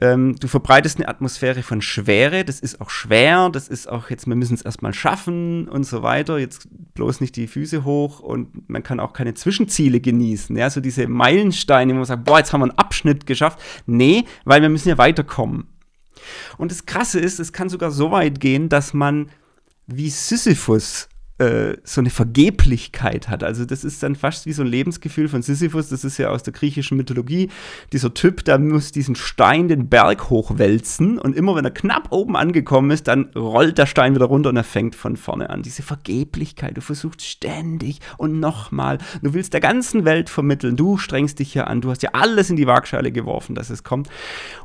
[0.00, 4.28] Ähm, du verbreitest eine Atmosphäre von Schwere, das ist auch schwer, das ist auch jetzt,
[4.28, 8.70] wir müssen es erstmal schaffen und so weiter, jetzt bloß nicht die Füße hoch und
[8.70, 12.52] man kann auch keine Zwischenziele genießen, ja, so diese Meilensteine, wo man sagt, boah, jetzt
[12.52, 13.58] haben wir einen Abschnitt geschafft.
[13.86, 15.66] Nee, weil wir müssen ja weiterkommen.
[16.56, 19.28] Und das Krasse ist, es kann sogar so weit gehen, dass man
[19.88, 23.44] wie Sisyphus äh, so eine Vergeblichkeit hat.
[23.44, 26.42] Also das ist dann fast wie so ein Lebensgefühl von Sisyphus, das ist ja aus
[26.42, 27.48] der griechischen Mythologie.
[27.92, 32.36] Dieser Typ, der muss diesen Stein den Berg hochwälzen und immer wenn er knapp oben
[32.36, 35.62] angekommen ist, dann rollt der Stein wieder runter und er fängt von vorne an.
[35.62, 41.38] Diese Vergeblichkeit, du versuchst ständig und nochmal, du willst der ganzen Welt vermitteln, du strengst
[41.38, 44.08] dich ja an, du hast ja alles in die Waagschale geworfen, dass es kommt.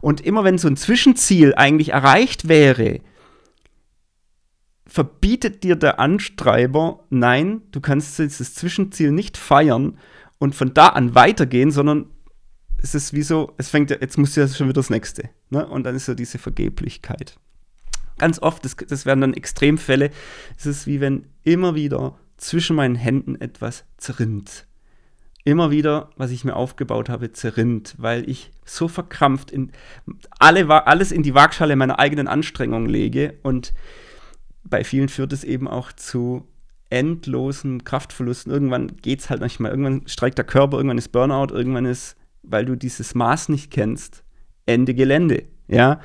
[0.02, 3.02] Und immer wenn so ein Zwischenziel eigentlich erreicht wäre,
[4.94, 9.98] verbietet dir der Anstreiber, nein, du kannst dieses Zwischenziel nicht feiern
[10.38, 12.12] und von da an weitergehen, sondern
[12.78, 15.32] es ist wie so, es fängt, jetzt muss ja schon wieder das nächste.
[15.50, 15.66] Ne?
[15.66, 17.40] Und dann ist so diese Vergeblichkeit.
[18.20, 20.12] Ganz oft, das, das werden dann Extremfälle,
[20.60, 24.68] es ist wie wenn immer wieder zwischen meinen Händen etwas zerrinnt.
[25.44, 29.72] Immer wieder, was ich mir aufgebaut habe, zerrinnt, weil ich so verkrampft in
[30.38, 33.74] alle, alles in die Waagschale meiner eigenen Anstrengung lege und
[34.64, 36.48] bei vielen führt es eben auch zu
[36.90, 38.52] endlosen Kraftverlusten.
[38.52, 39.72] Irgendwann geht es halt mehr.
[39.72, 44.24] Irgendwann streikt der Körper, irgendwann ist Burnout, irgendwann ist, weil du dieses Maß nicht kennst,
[44.66, 45.44] Ende Gelände.
[45.68, 46.00] Ja.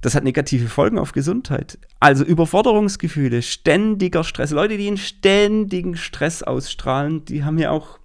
[0.00, 1.78] Das hat negative Folgen auf Gesundheit.
[2.00, 4.50] Also Überforderungsgefühle, ständiger Stress.
[4.50, 7.98] Leute, die einen ständigen Stress ausstrahlen, die haben ja auch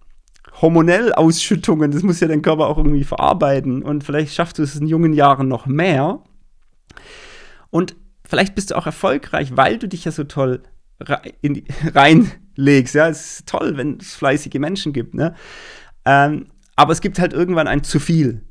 [0.62, 1.92] hormonell Ausschüttungen.
[1.92, 3.82] Das muss ja dein Körper auch irgendwie verarbeiten.
[3.82, 6.20] Und vielleicht schaffst du es in jungen Jahren noch mehr.
[7.70, 7.96] Und
[8.28, 10.64] vielleicht bist du auch erfolgreich, weil du dich ja so toll
[11.94, 12.96] reinlegst.
[12.96, 15.14] Ja, es ist toll, wenn es fleißige Menschen gibt.
[15.14, 15.36] Ne?
[16.06, 18.42] Ähm, aber es gibt halt irgendwann ein zu viel.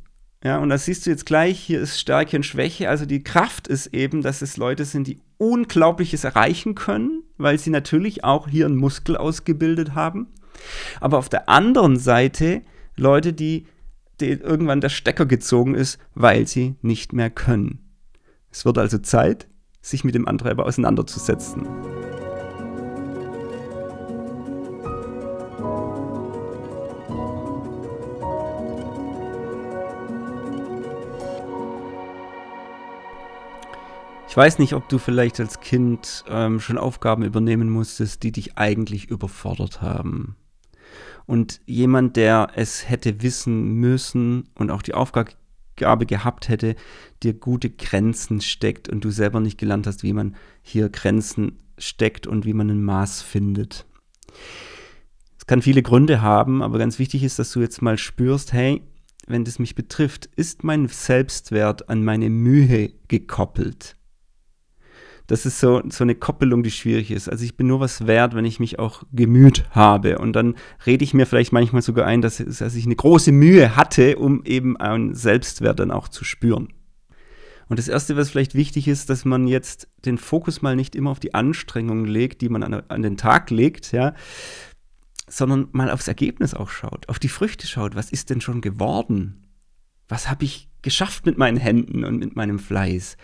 [0.42, 2.90] Ja, und das siehst du jetzt gleich, hier ist Stärke und Schwäche.
[2.90, 7.70] Also die Kraft ist eben, dass es Leute sind, die Unglaubliches erreichen können, weil sie
[7.70, 10.28] natürlich auch hier einen Muskel ausgebildet haben.
[11.00, 12.62] Aber auf der anderen Seite
[12.94, 13.66] Leute, die,
[14.20, 17.80] die irgendwann der Stecker gezogen ist, weil sie nicht mehr können.
[18.50, 19.48] Es wird also Zeit,
[19.84, 21.68] sich mit dem Antreiber auseinanderzusetzen.
[34.26, 38.58] Ich weiß nicht, ob du vielleicht als Kind ähm, schon Aufgaben übernehmen musstest, die dich
[38.58, 40.34] eigentlich überfordert haben.
[41.24, 45.30] Und jemand, der es hätte wissen müssen und auch die Aufgabe
[45.76, 46.76] Gabe gehabt hätte,
[47.22, 52.26] dir gute Grenzen steckt und du selber nicht gelernt hast, wie man hier Grenzen steckt
[52.26, 53.86] und wie man ein Maß findet.
[55.38, 58.82] Es kann viele Gründe haben, aber ganz wichtig ist, dass du jetzt mal spürst, hey,
[59.26, 63.96] wenn das mich betrifft, ist mein Selbstwert an meine Mühe gekoppelt
[65.26, 67.28] das ist so, so eine Koppelung, die schwierig ist.
[67.28, 70.18] Also ich bin nur was wert, wenn ich mich auch gemüht habe.
[70.18, 73.76] Und dann rede ich mir vielleicht manchmal sogar ein, dass, dass ich eine große Mühe
[73.76, 76.68] hatte, um eben einen Selbstwert dann auch zu spüren.
[77.68, 81.10] Und das Erste, was vielleicht wichtig ist, dass man jetzt den Fokus mal nicht immer
[81.10, 84.14] auf die Anstrengungen legt, die man an, an den Tag legt, ja,
[85.26, 87.96] sondern mal aufs Ergebnis auch schaut, auf die Früchte schaut.
[87.96, 89.43] Was ist denn schon geworden?
[90.08, 93.16] Was habe ich geschafft mit meinen Händen und mit meinem Fleiß?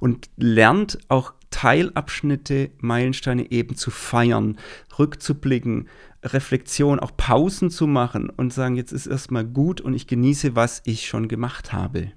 [0.00, 4.58] Und lernt auch Teilabschnitte, Meilensteine eben zu feiern,
[4.98, 5.88] rückzublicken,
[6.22, 10.82] Reflexion, auch Pausen zu machen und sagen, jetzt ist erstmal gut und ich genieße, was
[10.84, 12.12] ich schon gemacht habe.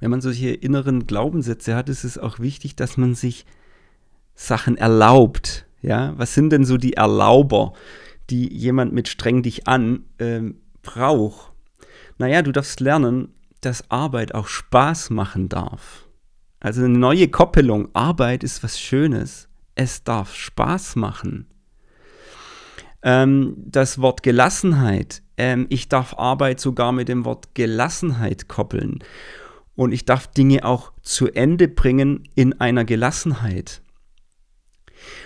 [0.00, 3.44] Wenn man solche inneren Glaubenssätze hat, ist es auch wichtig, dass man sich
[4.34, 5.66] Sachen erlaubt?
[5.82, 7.72] Ja, was sind denn so die Erlauber,
[8.30, 11.47] die jemand mit streng dich an ähm, braucht?
[12.18, 16.08] Naja, du darfst lernen, dass Arbeit auch Spaß machen darf.
[16.60, 17.88] Also eine neue Koppelung.
[17.94, 19.48] Arbeit ist was Schönes.
[19.74, 21.46] Es darf Spaß machen.
[23.02, 25.22] Ähm, das Wort Gelassenheit.
[25.36, 28.98] Ähm, ich darf Arbeit sogar mit dem Wort Gelassenheit koppeln.
[29.76, 33.80] Und ich darf Dinge auch zu Ende bringen in einer Gelassenheit.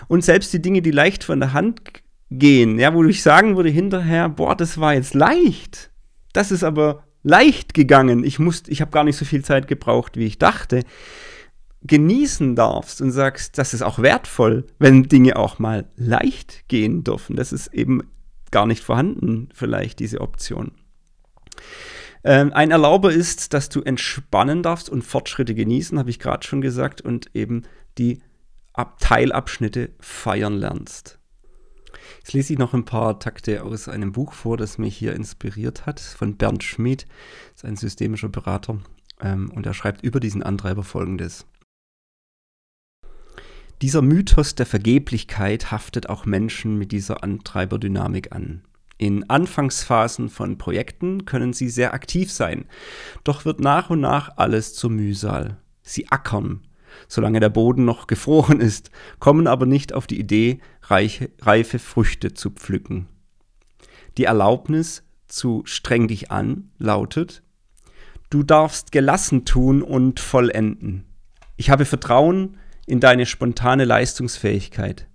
[0.08, 1.80] Und selbst die Dinge, die leicht von der Hand
[2.30, 5.91] gehen, ja, wo ich sagen würde hinterher, boah, das war jetzt leicht.
[6.32, 8.24] Das ist aber leicht gegangen.
[8.24, 10.84] Ich musste, ich habe gar nicht so viel Zeit gebraucht, wie ich dachte.
[11.82, 17.36] Genießen darfst und sagst, das ist auch wertvoll, wenn Dinge auch mal leicht gehen dürfen.
[17.36, 18.02] Das ist eben
[18.50, 20.72] gar nicht vorhanden, vielleicht diese Option.
[22.24, 26.60] Ähm, ein Erlauber ist, dass du entspannen darfst und Fortschritte genießen, habe ich gerade schon
[26.60, 27.62] gesagt, und eben
[27.98, 28.22] die
[28.74, 31.18] Ab Teilabschnitte feiern lernst.
[32.18, 35.86] Jetzt lese ich noch ein paar Takte aus einem Buch vor, das mich hier inspiriert
[35.86, 37.06] hat, von Bernd Schmid,
[37.54, 38.78] ist ein systemischer Berater,
[39.20, 41.46] ähm, und er schreibt über diesen Antreiber folgendes.
[43.82, 48.62] Dieser Mythos der Vergeblichkeit haftet auch Menschen mit dieser Antreiberdynamik an.
[48.96, 52.66] In Anfangsphasen von Projekten können sie sehr aktiv sein,
[53.24, 55.56] doch wird nach und nach alles zur Mühsal.
[55.82, 56.60] Sie ackern,
[57.08, 62.34] solange der Boden noch gefroren ist, kommen aber nicht auf die Idee, reiche, reife Früchte
[62.34, 63.08] zu pflücken.
[64.18, 67.42] Die Erlaubnis zu streng dich an lautet,
[68.30, 71.04] du darfst gelassen tun und vollenden.
[71.56, 75.06] Ich habe Vertrauen in deine spontane Leistungsfähigkeit.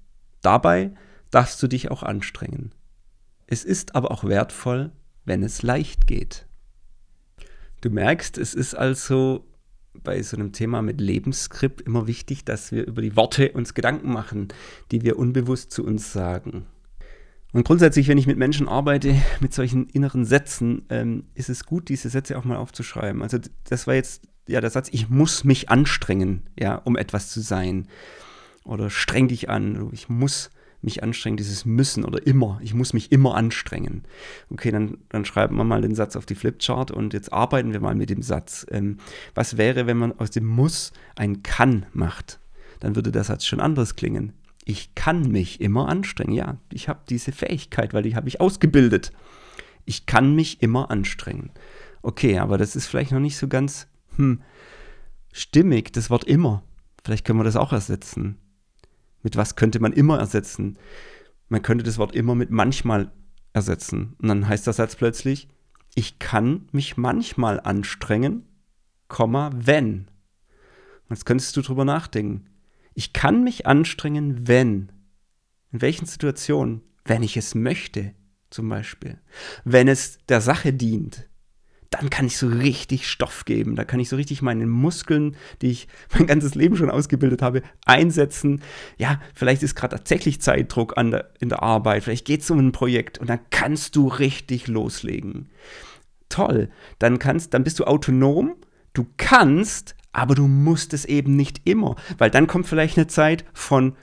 [0.42, 0.92] Dabei
[1.30, 2.72] darfst du dich auch anstrengen.
[3.48, 4.92] Es ist aber auch wertvoll,
[5.26, 6.46] wenn es leicht geht.
[7.82, 9.46] Du merkst, es ist also
[10.04, 14.12] bei so einem Thema mit Lebensskript immer wichtig, dass wir über die Worte uns Gedanken
[14.12, 14.50] machen,
[14.92, 16.66] die wir unbewusst zu uns sagen.
[17.54, 21.90] Und grundsätzlich, wenn ich mit Menschen arbeite, mit solchen inneren Sätzen, ähm, ist es gut,
[21.90, 23.22] diese Sätze auch mal aufzuschreiben.
[23.22, 27.42] Also das war jetzt ja der Satz, ich muss mich anstrengen, ja, um etwas zu
[27.42, 27.88] sein.
[28.64, 30.50] Oder streng dich an, ich muss
[30.82, 32.60] mich anstrengen, dieses Müssen oder immer.
[32.62, 34.04] Ich muss mich immer anstrengen.
[34.50, 37.80] Okay, dann, dann schreiben wir mal den Satz auf die Flipchart und jetzt arbeiten wir
[37.80, 38.66] mal mit dem Satz.
[38.70, 38.98] Ähm,
[39.34, 42.40] was wäre, wenn man aus dem Muss ein Kann macht?
[42.80, 44.34] Dann würde der Satz schon anders klingen.
[44.66, 46.34] Ich kann mich immer anstrengen.
[46.34, 49.12] Ja, ich habe diese Fähigkeit, weil die habe ich ausgebildet.
[49.86, 51.52] Ich kann mich immer anstrengen.
[52.02, 53.88] Okay, aber das ist vielleicht noch nicht so ganz
[54.18, 54.42] hm,
[55.32, 56.64] stimmig, das Wort immer.
[57.04, 58.38] Vielleicht können wir das auch ersetzen.
[59.28, 60.80] Mit was könnte man immer ersetzen?
[61.50, 63.12] Man könnte das Wort immer mit manchmal
[63.52, 64.16] ersetzen.
[64.22, 65.50] Und dann heißt der Satz plötzlich,
[65.96, 68.48] ich kann mich manchmal anstrengen,
[69.10, 70.08] Komma, wenn.
[71.10, 72.46] Jetzt könntest du drüber nachdenken.
[72.94, 74.94] Ich kann mich anstrengen, wenn.
[75.74, 76.84] In welchen Situationen?
[77.04, 78.14] Wenn ich es möchte,
[78.50, 79.20] zum Beispiel.
[79.66, 81.28] Wenn es der Sache dient
[81.90, 83.76] dann kann ich so richtig Stoff geben.
[83.76, 87.62] Da kann ich so richtig meine Muskeln, die ich mein ganzes Leben schon ausgebildet habe,
[87.86, 88.62] einsetzen.
[88.98, 92.60] Ja, vielleicht ist gerade tatsächlich Zeitdruck an der, in der Arbeit, vielleicht geht es um
[92.60, 95.50] ein Projekt und dann kannst du richtig loslegen.
[96.30, 96.70] Toll,
[97.00, 98.56] dann kannst, dann bist du autonom,
[98.94, 103.46] du kannst, aber du musst es eben nicht immer, weil dann kommt vielleicht eine Zeit
[103.54, 103.96] von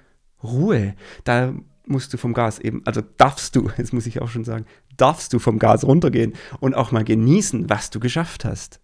[0.42, 0.94] Ruhe.
[1.24, 1.54] Da
[1.86, 4.66] musst du vom Gas eben, also darfst du, jetzt muss ich auch schon sagen,
[4.96, 8.80] darfst du vom Gas runtergehen und auch mal genießen, was du geschafft hast.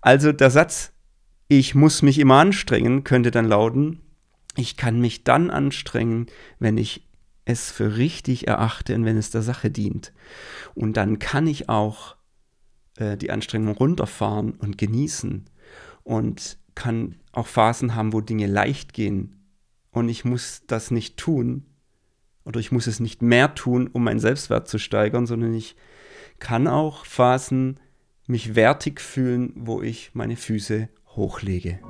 [0.00, 0.92] Also der Satz,
[1.48, 4.00] ich muss mich immer anstrengen, könnte dann lauten,
[4.56, 6.26] ich kann mich dann anstrengen,
[6.58, 7.06] wenn ich
[7.44, 10.12] es für richtig erachte und wenn es der Sache dient.
[10.74, 12.16] Und dann kann ich auch
[12.96, 15.44] äh, die Anstrengung runterfahren und genießen
[16.02, 19.36] und kann auch Phasen haben, wo Dinge leicht gehen.
[19.90, 21.64] Und ich muss das nicht tun,
[22.46, 25.76] oder ich muss es nicht mehr tun, um meinen Selbstwert zu steigern, sondern ich
[26.38, 27.80] kann auch Phasen
[28.26, 31.80] mich wertig fühlen, wo ich meine Füße hochlege.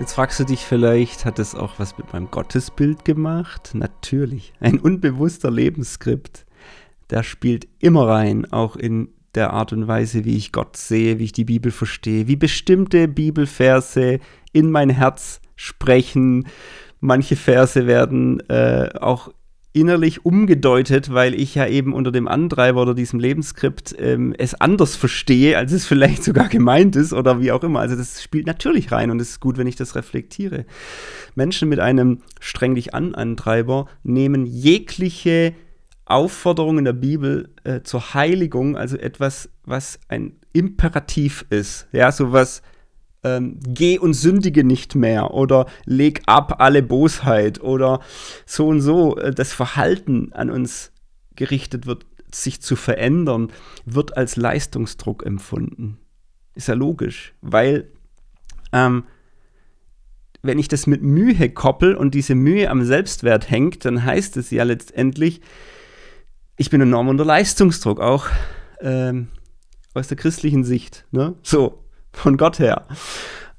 [0.00, 3.70] Jetzt fragst du dich vielleicht, hat es auch was mit meinem Gottesbild gemacht?
[3.74, 6.44] Natürlich, ein unbewusster Lebensskript
[7.10, 11.24] der spielt immer rein, auch in der Art und Weise, wie ich Gott sehe, wie
[11.24, 14.20] ich die Bibel verstehe, wie bestimmte Bibelverse
[14.52, 16.46] in mein Herz sprechen.
[17.00, 19.30] Manche Verse werden äh, auch
[19.72, 24.96] innerlich umgedeutet, weil ich ja eben unter dem Antreiber oder diesem Lebensskript ähm, es anders
[24.96, 27.80] verstehe, als es vielleicht sogar gemeint ist oder wie auch immer.
[27.80, 30.66] Also das spielt natürlich rein und es ist gut, wenn ich das reflektiere.
[31.34, 35.54] Menschen mit einem streng dich an Antreiber nehmen jegliche
[36.04, 42.62] Aufforderung in der Bibel äh, zur Heiligung, also etwas, was ein Imperativ ist, ja, sowas,
[43.24, 48.00] ähm, geh und sündige nicht mehr oder leg ab alle Bosheit oder
[48.46, 50.92] so und so äh, das Verhalten an uns
[51.36, 53.52] gerichtet wird, sich zu verändern,
[53.84, 55.98] wird als Leistungsdruck empfunden.
[56.54, 57.88] Ist ja logisch, weil
[58.72, 59.04] ähm,
[60.42, 64.50] wenn ich das mit Mühe koppel und diese Mühe am Selbstwert hängt, dann heißt es
[64.50, 65.40] ja letztendlich,
[66.56, 68.26] ich bin enorm unter Leistungsdruck, auch
[68.80, 69.28] ähm,
[69.94, 71.04] aus der christlichen Sicht.
[71.10, 71.34] Ne?
[71.42, 72.86] So, von Gott her.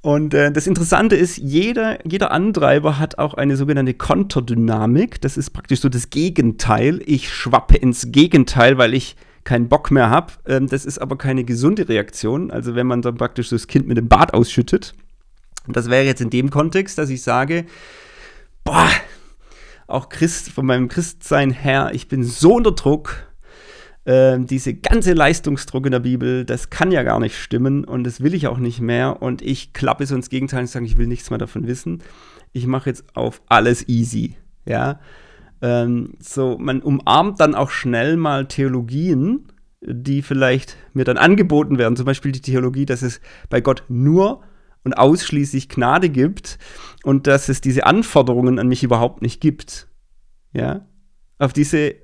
[0.02, 5.22] Und äh, das Interessante ist, jeder, jeder Antreiber hat auch eine sogenannte Konterdynamik.
[5.22, 7.02] Das ist praktisch so das Gegenteil.
[7.06, 9.16] Ich schwappe ins Gegenteil, weil ich
[9.46, 10.34] keinen Bock mehr habe.
[10.46, 12.52] Ähm, das ist aber keine gesunde Reaktion.
[12.52, 14.94] Also wenn man dann praktisch das Kind mit dem Bad ausschüttet.
[15.68, 17.66] Und das wäre jetzt in dem Kontext, dass ich sage,
[18.66, 18.90] boah,
[19.94, 23.28] auch Christ, von meinem Christsein her, ich bin so unter Druck,
[24.06, 28.22] äh, diese ganze Leistungsdruck in der Bibel, das kann ja gar nicht stimmen und das
[28.22, 29.22] will ich auch nicht mehr.
[29.22, 32.02] Und ich klappe so ins Gegenteil und sage, ich will nichts mehr davon wissen.
[32.52, 34.36] Ich mache jetzt auf alles easy.
[34.66, 35.00] Ja.
[35.62, 39.48] Ähm, so, man umarmt dann auch schnell mal Theologien,
[39.82, 41.96] die vielleicht mir dann angeboten werden.
[41.96, 44.42] Zum Beispiel die Theologie, dass es bei Gott nur
[44.84, 46.58] und ausschließlich Gnade gibt
[47.04, 49.88] und dass es diese Anforderungen an mich überhaupt nicht gibt.
[50.54, 50.86] Ja,
[51.40, 51.96] auf diese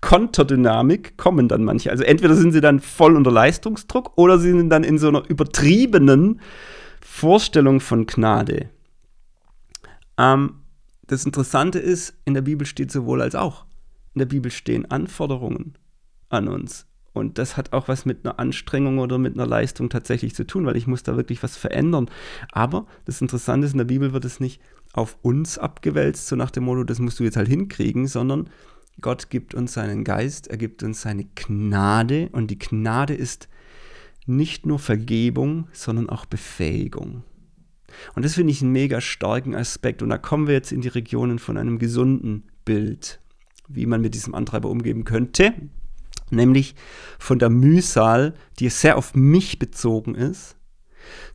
[0.00, 1.90] Konterdynamik kommen dann manche.
[1.90, 5.28] Also entweder sind sie dann voll unter Leistungsdruck oder sie sind dann in so einer
[5.28, 6.40] übertriebenen
[7.00, 8.70] Vorstellung von Gnade.
[10.16, 10.54] Ähm,
[11.06, 13.64] das Interessante ist, in der Bibel steht sowohl als auch.
[14.14, 15.74] In der Bibel stehen Anforderungen
[16.28, 16.86] an uns.
[17.12, 20.66] Und das hat auch was mit einer Anstrengung oder mit einer Leistung tatsächlich zu tun,
[20.66, 22.10] weil ich muss da wirklich was verändern.
[22.52, 24.60] Aber das Interessante ist, in der Bibel wird es nicht
[24.92, 28.48] auf uns abgewälzt, so nach dem Motto, das musst du jetzt halt hinkriegen, sondern
[29.00, 33.48] Gott gibt uns seinen Geist, er gibt uns seine Gnade und die Gnade ist
[34.26, 37.24] nicht nur Vergebung, sondern auch Befähigung.
[38.14, 40.02] Und das finde ich einen mega starken Aspekt.
[40.02, 43.20] Und da kommen wir jetzt in die Regionen von einem gesunden Bild,
[43.68, 45.54] wie man mit diesem Antreiber umgehen könnte.
[46.30, 46.74] Nämlich
[47.18, 50.56] von der Mühsal, die sehr auf mich bezogen ist,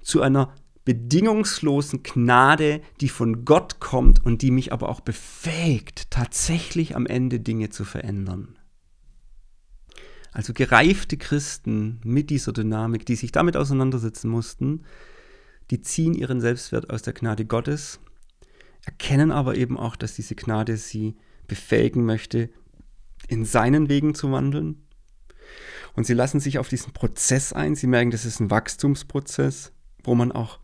[0.01, 0.53] zu einer
[0.85, 7.39] bedingungslosen Gnade, die von Gott kommt und die mich aber auch befähigt, tatsächlich am Ende
[7.39, 8.57] Dinge zu verändern.
[10.31, 14.83] Also gereifte Christen mit dieser Dynamik, die sich damit auseinandersetzen mussten,
[15.69, 17.99] die ziehen ihren Selbstwert aus der Gnade Gottes,
[18.83, 21.15] erkennen aber eben auch, dass diese Gnade sie
[21.47, 22.49] befähigen möchte,
[23.27, 24.82] in seinen Wegen zu wandeln.
[25.95, 27.75] Und sie lassen sich auf diesen Prozess ein.
[27.75, 29.73] Sie merken, das ist ein Wachstumsprozess,
[30.03, 30.59] wo man auch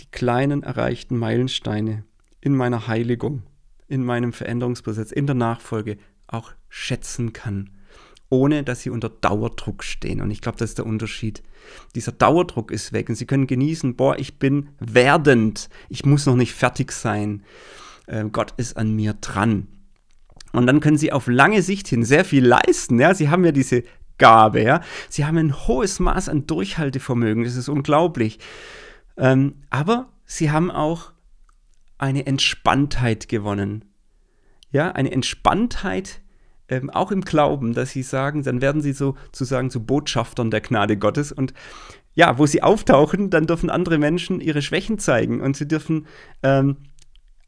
[0.00, 2.04] die kleinen erreichten Meilensteine
[2.40, 3.42] in meiner Heiligung,
[3.88, 7.70] in meinem Veränderungsprozess, in der Nachfolge auch schätzen kann,
[8.28, 10.20] ohne dass sie unter Dauerdruck stehen.
[10.20, 11.42] Und ich glaube, das ist der Unterschied.
[11.94, 16.36] Dieser Dauerdruck ist weg und sie können genießen, boah, ich bin werdend, ich muss noch
[16.36, 17.42] nicht fertig sein.
[18.06, 19.66] Äh, Gott ist an mir dran.
[20.52, 22.98] Und dann können sie auf lange Sicht hin sehr viel leisten.
[22.98, 23.14] Ja?
[23.14, 23.84] Sie haben ja diese
[24.20, 24.62] Gabe.
[24.62, 24.82] Ja?
[25.08, 27.42] Sie haben ein hohes Maß an Durchhaltevermögen.
[27.42, 28.38] Das ist unglaublich.
[29.16, 31.10] Ähm, aber sie haben auch
[31.98, 33.84] eine Entspanntheit gewonnen.
[34.70, 36.20] Ja, eine Entspanntheit,
[36.68, 40.96] ähm, auch im Glauben, dass sie sagen, dann werden sie sozusagen zu Botschaftern der Gnade
[40.96, 41.52] Gottes und
[42.12, 46.06] ja, wo sie auftauchen, dann dürfen andere Menschen ihre Schwächen zeigen und sie dürfen
[46.42, 46.76] ähm,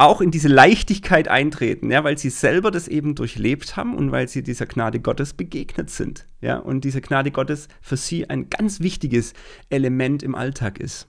[0.02, 4.28] auch in diese Leichtigkeit eintreten, ja, weil sie selber das eben durchlebt haben und weil
[4.28, 8.80] sie dieser Gnade Gottes begegnet sind, ja, und diese Gnade Gottes für sie ein ganz
[8.80, 9.32] wichtiges
[9.70, 11.08] Element im Alltag ist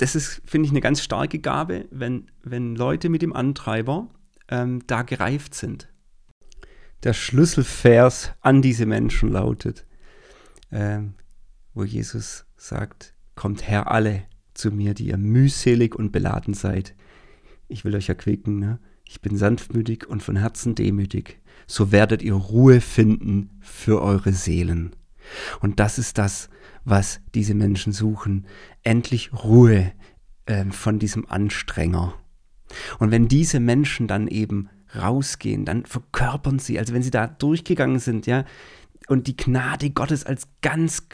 [0.00, 4.08] das ist, finde ich, eine ganz starke Gabe, wenn, wenn Leute mit dem Antreiber
[4.48, 5.88] ähm, da gereift sind.
[7.02, 9.84] Der Schlüsselvers an diese Menschen lautet,
[10.72, 11.14] ähm,
[11.74, 14.22] wo Jesus sagt, kommt her alle
[14.54, 16.94] zu mir, die ihr mühselig und beladen seid.
[17.70, 18.78] Ich will euch erquicken, ne?
[19.06, 21.40] ich bin sanftmütig und von Herzen demütig.
[21.66, 24.96] So werdet ihr Ruhe finden für eure Seelen.
[25.60, 26.50] Und das ist das,
[26.84, 28.46] was diese Menschen suchen.
[28.82, 29.92] Endlich Ruhe
[30.46, 32.14] äh, von diesem Anstrenger.
[32.98, 38.00] Und wenn diese Menschen dann eben rausgehen, dann verkörpern sie, also wenn sie da durchgegangen
[38.00, 38.44] sind, ja,
[39.06, 41.06] und die Gnade Gottes als ganz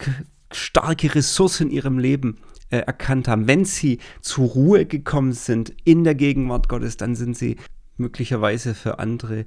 [0.52, 2.38] starke Ressource in ihrem Leben
[2.70, 7.36] äh, erkannt haben, wenn sie zur Ruhe gekommen sind in der Gegenwart Gottes, dann sind
[7.36, 7.56] sie
[7.96, 9.46] möglicherweise für andere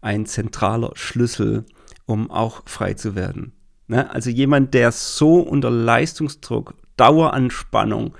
[0.00, 1.64] ein zentraler Schlüssel,
[2.06, 3.52] um auch frei zu werden.
[3.86, 4.10] Ne?
[4.10, 8.14] Also jemand, der so unter Leistungsdruck, Daueranspannung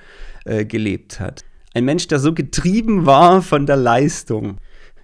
[0.45, 1.45] äh, gelebt hat.
[1.75, 4.59] Ein Mensch, der so getrieben war von der Leistung.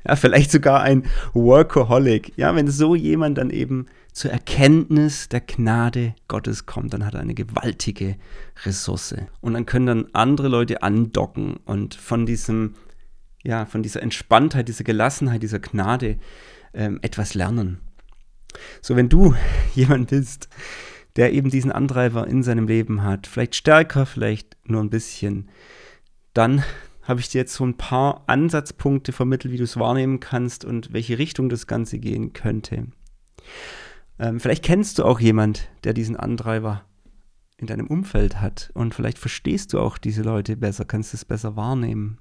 [0.07, 2.36] Ja, vielleicht sogar ein Workaholic.
[2.36, 3.86] Ja, wenn so jemand dann eben
[4.18, 8.16] zur Erkenntnis der Gnade Gottes kommt, dann hat er eine gewaltige
[8.64, 9.14] Ressource.
[9.40, 12.74] Und dann können dann andere Leute andocken und von diesem,
[13.44, 16.18] ja, von dieser Entspanntheit, dieser Gelassenheit, dieser Gnade
[16.74, 17.78] ähm, etwas lernen.
[18.82, 19.36] So, wenn du
[19.76, 20.48] jemand bist,
[21.14, 25.48] der eben diesen Antreiber in seinem Leben hat, vielleicht stärker, vielleicht nur ein bisschen,
[26.34, 26.64] dann
[27.04, 30.92] habe ich dir jetzt so ein paar Ansatzpunkte vermittelt, wie du es wahrnehmen kannst und
[30.92, 32.88] welche Richtung das Ganze gehen könnte.
[34.18, 36.84] Ähm, vielleicht kennst du auch jemand, der diesen Antreiber
[37.56, 41.56] in deinem Umfeld hat und vielleicht verstehst du auch diese Leute besser, kannst es besser
[41.56, 42.18] wahrnehmen.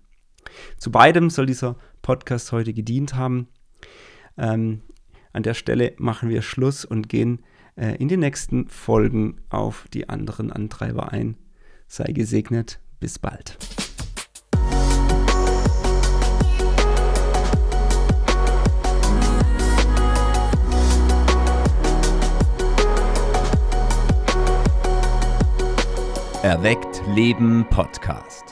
[0.78, 3.48] Zu beidem soll dieser Podcast heute gedient haben.
[4.38, 4.82] Ähm,
[5.34, 7.44] an der Stelle machen wir Schluss und gehen
[7.76, 11.38] äh, in den nächsten Folgen auf die anderen Antreiber ein.
[11.88, 13.58] Sei gesegnet, bis bald.
[26.48, 28.47] Erweckt Leben Podcast.